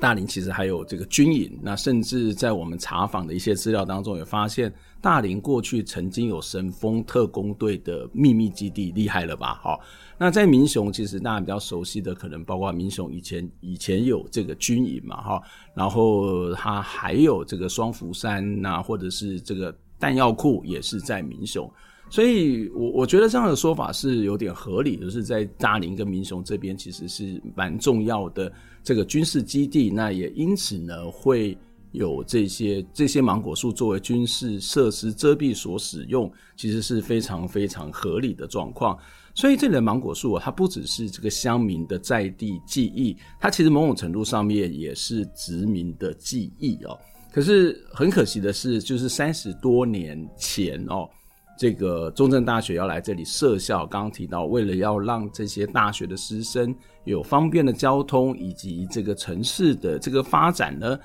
[0.00, 9.54] 大林其实还有这个军营，那甚至在我们查访的一些资料当中，也发现大林过去曾经有神风特攻队的秘密基地，厉害了吧？
[9.62, 9.78] 哈，
[10.18, 15.42] 那在民雄，其实大家比较熟悉的，可能包括民雄以前以前有这个军营嘛，哈，
[15.74, 19.74] 然后它还有这个双福山呐，或者是这个。
[19.96, 21.70] 弹药库也是在民雄，
[22.10, 28.52] 所以我我觉得这样的说法是有点合理，就是在大林跟民雄这边其实是蛮重要的
[28.84, 31.56] 这个军事基地，那也因此呢会
[31.90, 38.96] 有这些这些芒果树作为军事设施遮蔽所使用，其实是非常非常合理的状况。
[39.34, 46.96] 所以这里的芒果树啊，它不只是这个乡民的在地记忆，它其实某种程度上面也是殖民的记忆哦。
[47.32, 51.10] 可是很可惜的是，就是三十多年前哦，
[51.56, 56.74] 这个中正大学要来这里设校，刚刚提到，为了要让这些大学的师生
[57.04, 60.98] 有方便的交通以及这个城市的这个发展呢，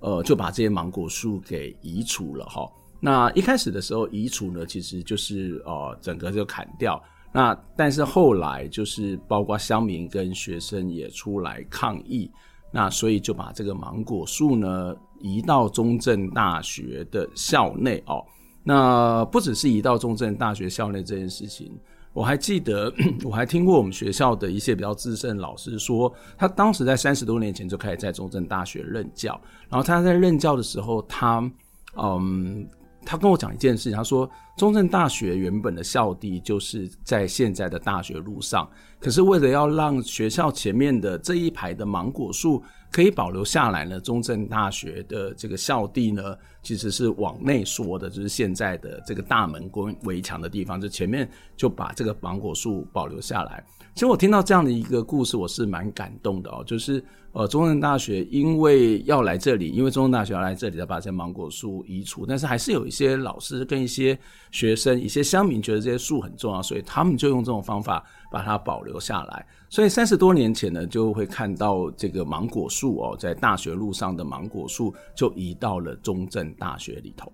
[0.00, 2.66] 呃，就把这些芒果树给移除了哈。
[3.00, 7.02] 那一开始的时候移除呢，其实就是呃整个就砍掉。
[7.32, 12.30] 那但是后来就是包括乡民跟学生也出来抗议，
[12.72, 14.94] 那所以就把这个芒果树呢。
[15.22, 18.24] 移到中正大学的校内哦，
[18.70, 21.72] 那不只是移到中正大学校内这件事情，
[22.12, 22.92] 我还记得，
[23.26, 29.32] 我还听过我们学校的一些比较资深老师说，他当时在三十多年前就开始在中正大学任教，
[29.68, 31.50] 然后他在任教的时候，他
[31.96, 32.64] 嗯，
[33.04, 42.62] 他跟我讲一件事情，他说中正大学原本的校地就是在现在的大学路上，可是为了要让学校前面的这一排的芒果树。
[42.90, 44.00] 可以保留下来呢。
[44.00, 53.64] 中正大学的这个校地呢，其实是往内缩的，就是现在的这个大门关围墙的地方，就前面就把这个芒果树保留下来。
[53.94, 56.62] 其实我听到这样的一个故事，我是蛮感动的哦。
[56.64, 64.18] 就是呃，中正大学因为要来这里，因为中正大学要来这里，要把这芒果树移除，但是还是有一些老师跟一些
[64.52, 69.46] 学生、一些乡民觉得这些树很重要，所以他们就用这种方法把它保留下来。
[69.68, 77.32] 所以三十多年前呢，就会看到这个芒果树哦，在大学路上的芒果树就移到了中正大学里头。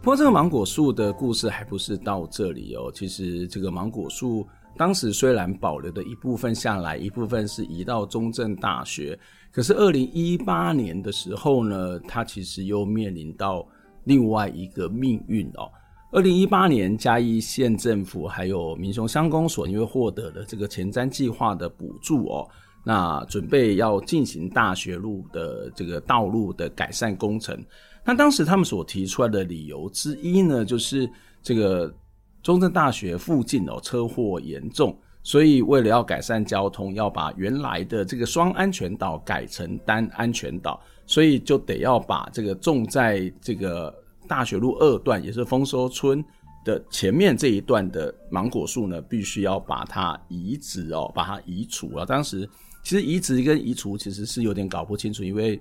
[0.00, 2.90] 不过，这个芒果树的故事还不是到这里哦。
[2.92, 4.44] 其实，这个芒果树
[4.76, 9.16] 当时虽然保留的一部分下来，一部分是移到中正大学。
[9.52, 13.68] 可是，二零一八年的时候呢，它其实又面临到
[14.04, 15.70] 另外一个命运哦。
[16.10, 22.48] 二零一八年，嘉义县政府还有民雄乡公所因为获得了这个前瞻计划的补助哦，
[22.82, 27.62] 那准备要进行大学路的这个道路的改善工程。
[28.04, 31.06] 那当时他们所提出来的理由之一呢，就是
[31.42, 31.94] 这个
[32.42, 34.96] 中正大学附近哦车祸严重。
[35.24, 43.94] 所以为了要改善交通，要把原来的这个双安全岛改成单安全岛，所以就得要把这个种在这个
[44.26, 46.24] 大学路二段，也是丰收村
[46.64, 52.04] 的前面这一段的芒果树呢，必须要把它移植哦，把它移除啊。
[52.04, 52.48] 当时
[52.82, 55.60] 其实移植跟移除其实是有点搞不清楚，因为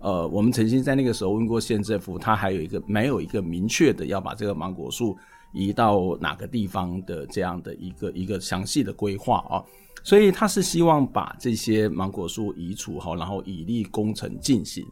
[0.00, 5.14] 呃，我们曾经在那个时候问过县政府，他还有一个没有一个明确的要把这个芒果树。
[5.52, 9.64] 移到哪个地方的这样的一个一个详细的规划啊，
[10.04, 14.84] 所以他是希望把这些芒果树移除好，然后以利工程进行。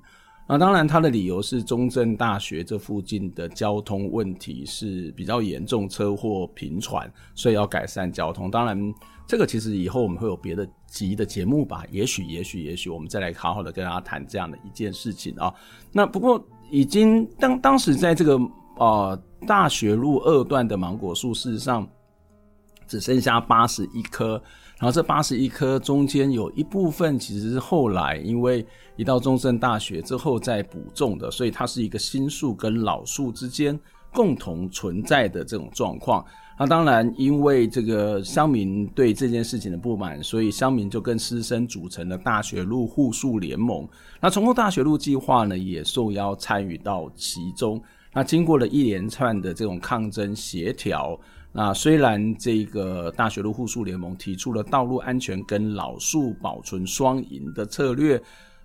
[0.48, 8.50] 那当然他的理由是中正大学这附近的交通问题是比较严重，车祸频传，所以要改善交通。
[8.50, 8.94] 当然
[9.26, 15.52] 这个其实以后我们会有别的集的节目吧，也许也许也许我们再来好好的跟大家谈这样的一件事情啊。
[15.92, 18.40] 那不过已经当当时在这个
[18.78, 19.22] 呃。
[19.47, 21.88] 大学路二段的芒果树，事实上
[22.86, 24.32] 只剩下八十一棵，
[24.78, 28.66] 然后这八十一棵中间有一部分其实是后来因为
[28.97, 33.78] 移到中正大学之后再补种的，所以它是一个新树跟老树之间
[34.12, 36.24] 共同存在的这种状况。
[36.59, 43.86] 那当然，因为这个乡民对这件事情的不满，所以乡民就跟师生组成了大学路护树联盟。
[44.20, 47.82] 那重构大学路计划呢，也受邀参与到其中。
[48.16, 51.20] 那经过了一连串的这种抗争协调，
[51.52, 58.18] 那虽然这个大学路护树联盟提出了道路安全跟老树保存双赢的策略，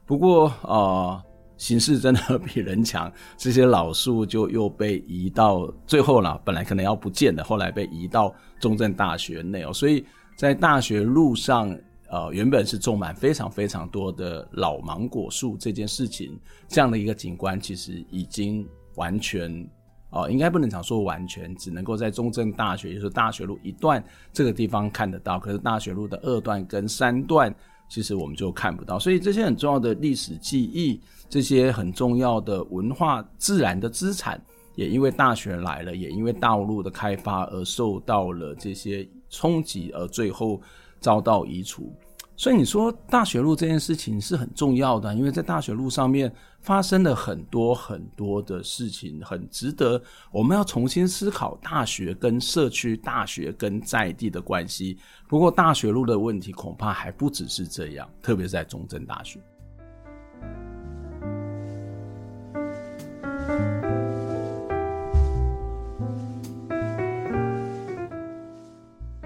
[0.05, 1.21] 不过呃，
[1.57, 10.05] 形势真的 比人强，这些老树就又被移到最后了，本来可能要不见的，后来被移到中正大学内哦，所以
[10.37, 11.77] 在大学路上，
[12.09, 16.39] 呃，原本是种满非常非常多的老芒果树，这件事情，
[16.69, 18.65] 这样的一个景观，其实已经。
[18.95, 19.67] 完全
[20.09, 25.39] 哦，应该不能讲说完全，只能够在中正大学，也就是大学路一段这个地方看得到。
[25.39, 27.53] 可是大学路的二段跟三段，
[27.89, 28.99] 其实我们就看不到。
[28.99, 34.41] 所以这些很重要的历史记忆，这些很重要的文化自然的资产，
[34.75, 40.61] 也因为大学来了，也因为道路的开发而受到了这些冲击，而最后
[40.99, 41.89] 遭到移除。
[42.35, 46.29] 所以你说大学路这件事情是很重要的，因为在大学路上面
[46.61, 50.01] 发生了很多很多的事情，很值得
[50.31, 54.97] 我们要重新思考大学跟社区、大学跟在地的关系。
[55.27, 59.39] 不过大学路的问题恐怕还不只是这样，特别在中正大学。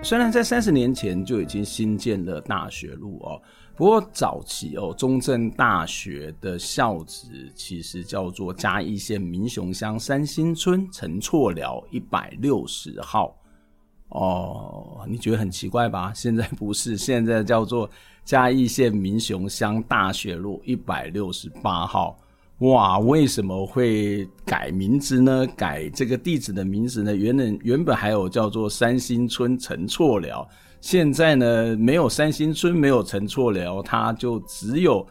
[0.01, 3.41] 虽然在三十年前就已经新建了大学路哦，
[3.75, 13.35] 不过早期哦，中正大学的校址其实叫做嘉义县民雄乡三星村陈厝寮一百六十号
[14.09, 16.11] 哦，你觉得很奇怪吧？
[16.15, 17.89] 现在不是，现在叫做
[18.23, 22.17] 嘉义县民雄乡大学路一百六十八号。
[22.59, 25.45] 哇，为什么会改名字呢？
[25.57, 27.13] 改这个地址的名字呢？
[27.13, 30.47] 原本原本还有叫做三星村陈厝寮，
[30.85, 35.03] 现在呢没有三星村，没有陈厝寮，它就只有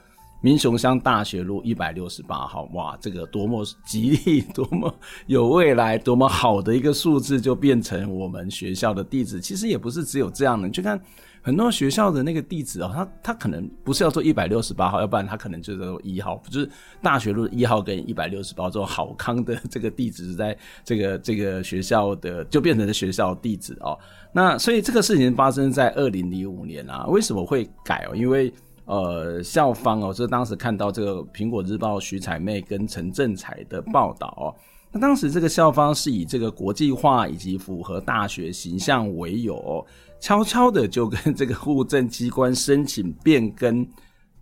[0.45, 2.68] 民雄乡大学路一百六十八号。
[2.74, 4.95] 哇，这个多么吉利，多么
[5.26, 9.40] 有未来，多么好的一个数字，就变成我们学校的地址。
[9.40, 11.01] 其实也不是只有这样的，你去看。
[11.47, 16.70] 很多学校的那个地址哦，它它可能不是要做一百六十八号，要不然它可能就是说一号，就是
[17.03, 23.99] 大学路一号跟一百六十八这种好康的这个地址是在这个这个学校的，就变成了学校地址哦。
[24.32, 28.16] 那所以这个事情发生在二零零五年啊，为什么会改哦？
[28.16, 28.51] 因为
[28.87, 34.55] 呃校方哦，就当时看到这个苹果日报徐彩妹跟陈正彩的报道哦，
[34.93, 39.85] 那当时这个校方是以这个国际化以及符合大学形象为由。
[40.20, 43.87] 悄悄的就跟这个户政机关申请变更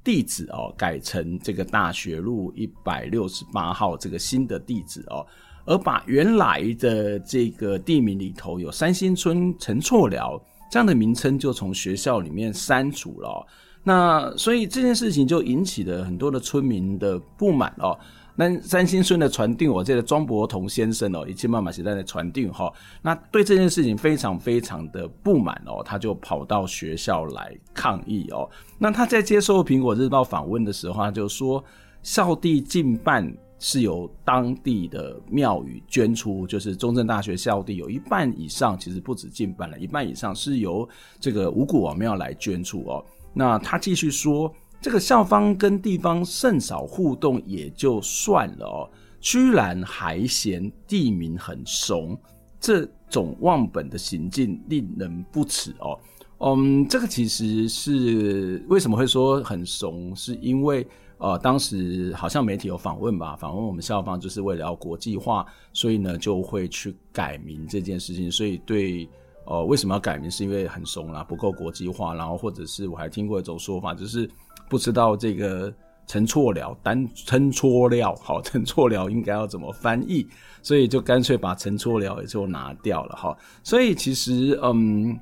[0.05, 5.27] 地址哦，改成这个大学路一百六十八号这个新的地址哦，
[5.65, 10.41] 而把原来的这个地名里头有三星村陈厝寮
[10.71, 13.47] 这样的名称就从学校里面删除了。
[13.83, 17.99] 那所以这件事情就引起了很多的村民的不满哦。
[18.35, 22.73] 那三星村的传定，我这个庄伯同先生哦，以及妈妈时代的传定哈，
[23.03, 28.49] 那对这件事情非常非常的不满哦，他就跑到学校来抗议哦。
[28.79, 31.63] 那他在接受苹果日报访问的时候，他就说
[32.03, 40.89] 校地近半是由当地的庙宇捐出，就是中正大学校地有一半以上，其实不止近半了，一半以上是由
[41.21, 43.05] 这个五谷王庙来捐出哦。
[43.33, 44.53] 那他继续说。
[44.81, 52.19] 这个校方跟地方甚少互动也就算了哦，居然还嫌地名很怂，
[52.59, 55.97] 这种忘本的行径令人不齿哦
[56.41, 60.85] 嗯，这个其实是为什么会说很怂，是因为
[61.19, 68.29] 呃，当时好像媒体有访问吧，访问我们校方，就是为了要国际化，所以呢就会去改名这件事情。
[68.29, 69.09] 所以对，
[69.47, 70.31] 呃，为什么要改名？
[70.31, 74.29] 是因为很怂啦，不够国际化，然后或者是我还听过一种说法，就是
[74.69, 75.73] 不知道这个
[76.07, 80.27] 陈错了，单陈错了， 好，陈错了应该要怎么翻译，
[80.63, 83.37] 所以就干脆把陈错了也就拿掉了哈。
[83.63, 85.19] 所以其实，嗯。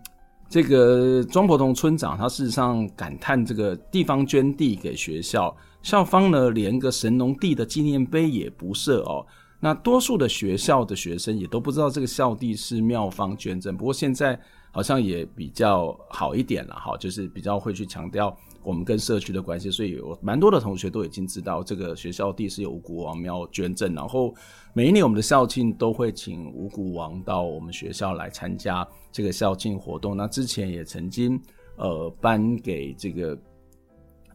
[0.52, 9.24] 这个庄伯同村长，他事实上感叹这个地方捐地给学校，校方呢连个神农地的纪念碑也不设哦。
[9.60, 14.40] 那多数的学校的学生也都不知道这个校地是庙方捐赠，不过现在
[14.72, 18.34] 好像也比较好一点了哈，就是比较会去强调。
[18.62, 24.34] 我们跟社区的关系，所以有蛮多的同学都已经知道这个学校地是由五谷王庙捐赠，然后
[24.74, 30.14] 每一年我们的校庆都会请五谷王到我们学校来参加这个校庆活动。
[30.14, 31.40] 那之前也曾经
[31.76, 33.38] 呃颁给这个。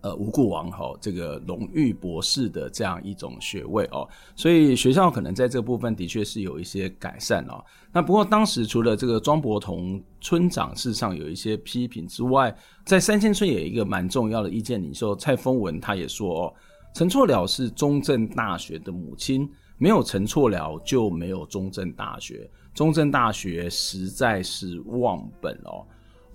[0.05, 7.65] 呃，五谷王哈，这个荣誉博士的这样一种学位哦，所以学校可能在这部分的确是有一些改善哦。
[7.91, 16.53] 那不过当时除了这个庄伯同村长事上有一些批评之外，在三千村也有一个蛮重要的意见领袖蔡丰文，他也说哦，
[16.93, 19.49] 陈错了是中正大学的母亲，
[19.79, 25.83] 没有陈错了就没有中正大学，中正大学实在是忘本哦。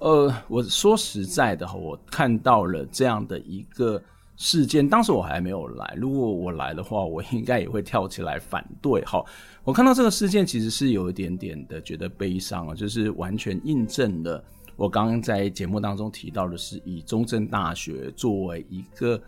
[0.00, 4.02] 呃，我说实在的哈，我看到了这样的一个
[4.36, 5.94] 事件，当时我还没有来。
[5.94, 9.22] 如果我来的话，我应该也会跳起来反对哈。
[9.62, 14.42] 我看到这个事件，其实是有一点点的觉得悲伤啊，就是完全印证了
[14.74, 19.20] 我刚刚在节目当中提到的，是以中正大学作为一个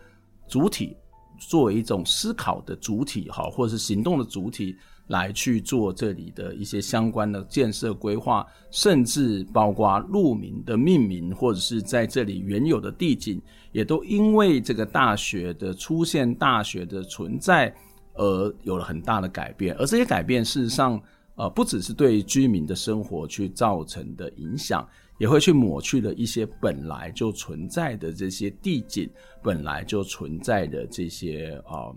[0.47, 0.97] 主体，
[1.37, 4.75] 作为一种思考的主体哈，或者是行动的主体。
[5.07, 13.41] 来去做这里的一些相关的建设规划，甚至包括路名的命名，或者是在这里原有的地景，
[13.71, 17.73] 也都因为这个大学的出现、大学的存在
[18.13, 19.75] 而有了很大的改变。
[19.75, 21.01] 而这些改变，事实上，
[21.35, 24.87] 呃，不只是对居民的生活去造成的影响，
[25.17, 29.09] 也会去抹去了一些本来就存在的这些地景，
[29.41, 31.95] 本来就存在的这些啊、呃、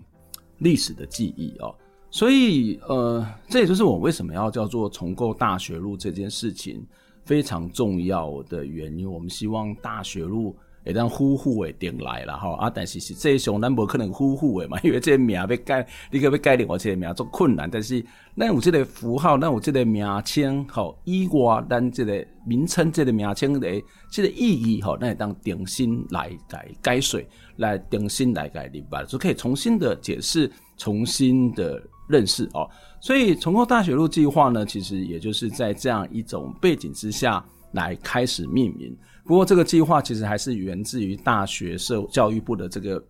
[0.57, 1.73] 历史的记忆哦。
[2.17, 6.83] 所以，呃，这也就是我为什么要叫做重构大学路这件事情
[7.23, 9.07] 非常重要的原因。
[9.07, 17.69] 我们希望大学路会当呼呼的定来了哈啊，但是是这种咱不可能呼呼的嘛，因为这个名要改，你可要改另外这个名做困难。
[17.69, 18.03] 但是
[18.35, 31.79] 咱有这个符号，咱有这个名称，好，以外咱这个名称这个名称的这个意义，好，那当重新来改改水，来重新来改明白，就可以重新的解释，重新的。
[32.07, 32.69] 认识哦，
[33.01, 37.43] 所以重构大学路计划呢，其实也就是在这样一种背景之下
[37.73, 38.97] 来开始命名。
[39.25, 43.03] 不过这个计划其实还是源自于大学社教育部的这个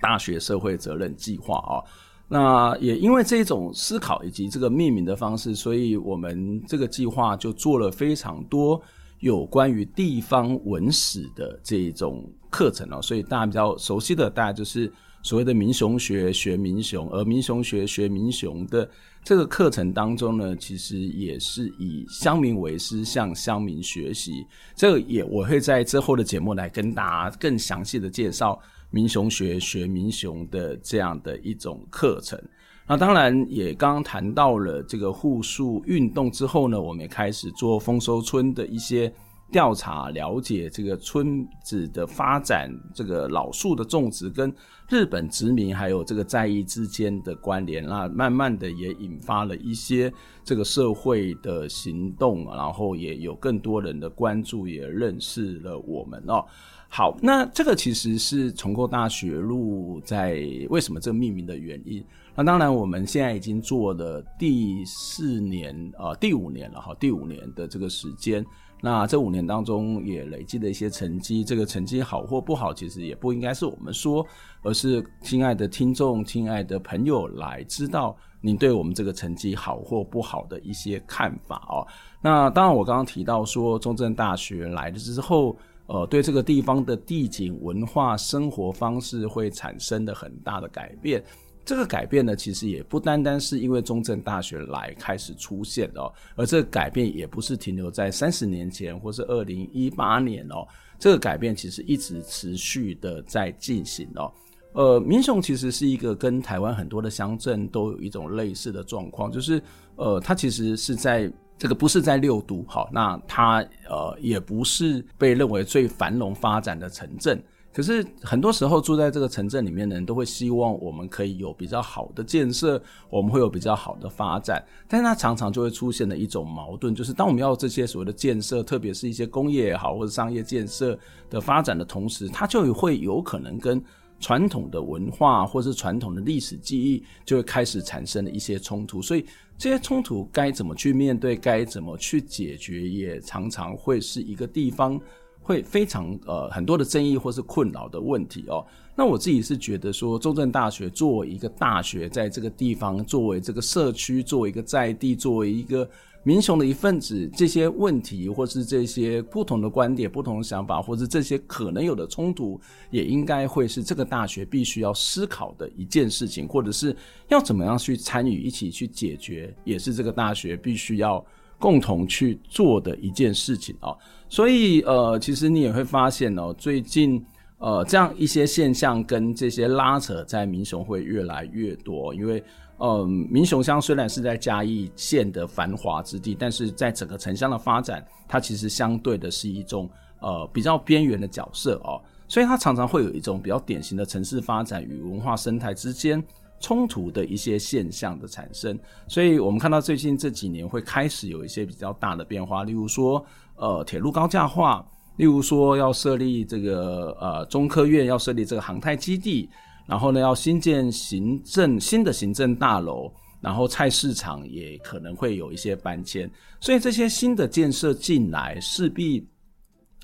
[0.00, 1.82] 大学社会责任计划啊。
[2.28, 8.80] 那也因为这种思考以及这个命名的方式，所以我们这个计划就做了非常多
[9.18, 13.02] 有关于地方文史的这种课程哦。
[13.02, 14.92] 所以大家比较熟悉的，大概就是。
[15.26, 18.88] 所谓的民雄学学民雄，而民雄学学民雄的
[19.24, 24.46] 这个课程当中呢，其实也是以乡民为师，向乡民学习。
[24.76, 28.56] 这个也我会在之后的节目来跟大家更详细的介绍
[28.88, 32.40] 民雄学学民雄的这样的一种课程。
[32.86, 39.12] 那当然也刚刚谈到了这个护树运动之后呢，我们也开始做丰收村的一些。
[39.52, 44.52] 调查了解这个村子的发展，这个老树的种植跟
[44.88, 50.12] 日本殖民还有这个在役之间的关联，那慢慢的也引发了一些
[50.44, 56.44] 这个社会的行动，然后也有更多人的关注，也认识了我们哦。
[56.88, 60.40] 好，那这个其实是重构大学路在
[60.70, 62.04] 为什么这个命名的原因。
[62.34, 68.44] 那当然，我们现在已经做了第四年啊、呃，第五年了哈，第五年的这个时间。
[68.82, 74.24] 那这五年当中也累积了一些成绩，这个成绩好或不好，其实也不应该是我们说，
[74.62, 81.86] 而是亲爱的听众、亲爱的朋友来知道您对我们这个成绩好或不好的一些看法哦。
[82.20, 85.56] 那当然，我刚刚提到说，中正大学来了之后，
[85.86, 91.24] 呃，对这个地方的地景、文化、生活方式会产生的很大的改变。
[91.66, 100.64] 这个改变呢，其实也不单单是因为中正大学来开始出现哦，而这个改变也不是停留在三十年前或是二零一八年哦，
[100.96, 104.32] 这个改变其实一直持续的在进行哦。
[104.74, 109.60] 呃，民雄其实是一个跟台湾很多的乡镇都有一种类似的状况，就是
[109.96, 113.58] 呃，它其实是在这个不是在六都，好，那它
[113.88, 117.42] 呃也不是被认为最繁荣发展的城镇。
[117.76, 124.64] 可是很多时候住在这个城镇里面的人都会希望我们可以有比较好的建设，我们会有比较好的发展。
[124.88, 130.98] 但是它常常就会出现的一种矛盾，就是当我们要这些所谓的建设，特别是一些工业也好或者商业建设
[131.28, 133.84] 的发展的同时，它就会有可能跟
[134.20, 139.26] 传统的文化或是传统的历史记忆就会开始产生了一些冲突，所以
[139.58, 144.98] 这些冲突该怎么去面对，该怎么去解决，也常常会是一个地方
[145.46, 148.66] 会非常呃很多的争议或是困扰的问题哦。
[148.96, 155.88] 那我自己是觉得说，中正大学作为一个大学，在这个地方，作为这个社区，作为一个在地，作为一个。
[156.22, 166.96] 民雄的一份子，这些问题，或是这些不同的观点、不同的想法，或是这些可能有的冲突，也应该会是这个大学必须要思考的一件事情，或者是
[167.28, 171.24] 要怎么样去参与、一起去解决，也是这个大学必须要
[171.60, 173.94] 共同去做的一件事情啊。
[174.28, 177.24] 所以，呃，其实你也会发现哦，最近
[177.58, 182.42] 呃这样一些现象跟这些拉扯在民雄会越来越多，因为。
[182.78, 189.88] 嗯，民雄乡虽然是在嘉义县的繁华之地，但是在整个城乡的发展，它其实相对的是一种
[190.20, 191.98] 呃比较边缘的角色哦，
[192.28, 196.22] 所以它常常会有一种比较典型的城市发展与文化生态之间
[196.60, 198.78] 冲突的一些现象的产生。
[199.08, 203.24] 所以我们看到最近这几年会开始有一些比较大的变化，例如说
[203.56, 204.84] 呃铁路高架化，
[205.16, 209.48] 例如说要设立这个呃中科院要设立这个航太基地。
[209.88, 213.08] 然后呢，要新建行政新的行政大楼，
[213.40, 216.28] 然后菜市场也可能会有一些搬迁，
[216.58, 219.24] 所以这些新的建设进来，势必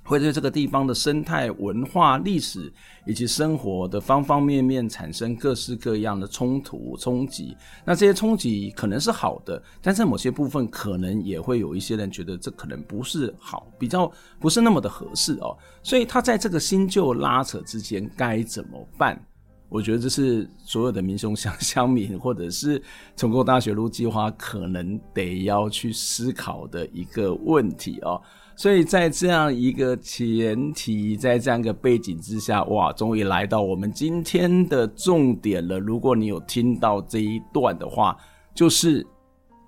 [0.05, 2.73] 会对这个地方的生态、文化、历史
[3.07, 7.57] 以及生活的方方面面产生各式各样的冲突冲击。
[7.85, 15.57] 那这些冲击可能是好的，但是某些部分可能也会有一些人觉得这可能不是好，比较不是那么的合适哦。
[15.83, 19.25] 所以他在这个新旧拉扯之间该怎么办？
[19.69, 22.83] 我觉得这是所有的民雄乡 乡民，或者是
[23.17, 28.21] 重构大学路计划可能得要去思考的一个问题哦。
[28.63, 35.81] 所以在这样一个前提，在这样一个背景之下，哇，终于来到我们今天的重点了。
[35.81, 38.17] 如果你有听到这一段的话，
[38.55, 39.05] 就是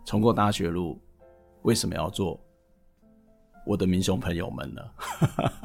[0.05, 0.97] 重构大学路
[1.63, 2.39] 为什么要做？
[3.67, 4.83] 我的民雄朋友们呢？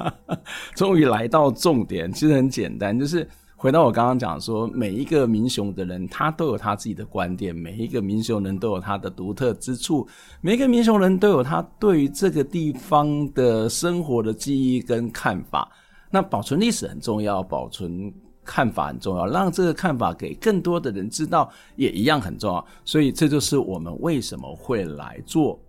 [0.73, 3.29] 终于来到重点，其实很简单，就是。
[3.59, 10.07] 回到我刚刚讲说，每一个民雄的人，他都有他自己的观点；每一个民雄人都有他的独特之处；
[10.39, 15.69] 每一个民雄人都有他对于这个地方的生活的记忆跟看法。
[16.09, 18.09] 那保存历史很重要，保存
[18.45, 22.65] 看法很重要，让这个看法给更多的人知道，也一样很重要。
[22.85, 25.59] 所以，这就是我们为什么会来做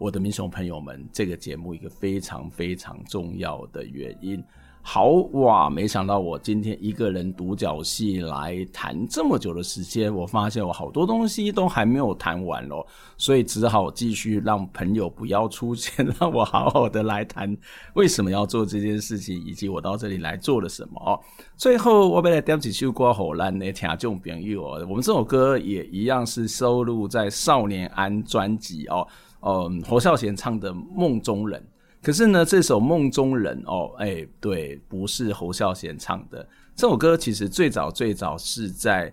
[0.00, 4.42] 我的民雄朋友们这个节目一个非常非常重要的原因。
[4.88, 12.86] 好哇，没想到我今天一个人独角戏来谈这么久的时间，我发现我好多东西都还没有谈完哦，
[13.18, 17.54] 所以只好继续让朋友不要出现，让我好好的来谈
[17.94, 21.20] 为什么要做这件事情，以及我到这里来做了什么。
[21.56, 29.04] 最后我被来点几首歌好烂的听众朋友哦，我们这首歌也一样是收录在少年安专辑哦，
[29.40, 31.60] 嗯，侯孝贤唱的《梦中人》。
[32.06, 36.48] 可是呢，这首《梦中人》哦，哎，对，不是侯孝贤唱的。
[36.76, 39.12] 这首歌其实最早最早是在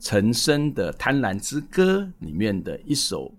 [0.00, 3.32] 陈升的《贪婪之歌》里面的一首，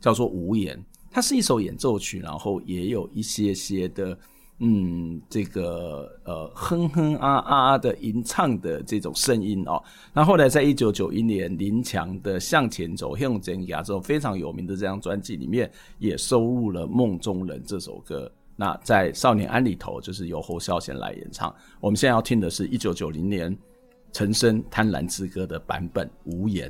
[0.00, 0.74] 叫做《无言》。
[1.10, 4.18] 它是一首演奏曲，然后也有一些些的，
[4.60, 9.78] 嗯，这个呃，哼哼啊啊的吟唱的这种声音哦。
[10.14, 18.32] 那后来在一九九一年，林强的《向前走》用真亚这首非常有名的这张专辑里面，也收录了《梦中人》这首歌。
[18.60, 21.54] 那在少年安里头，就是由侯孝贤来演唱。
[21.78, 23.56] 我们现在要听的是一九九零年
[24.12, 26.68] 陈升《贪婪之歌》的版本《无言》。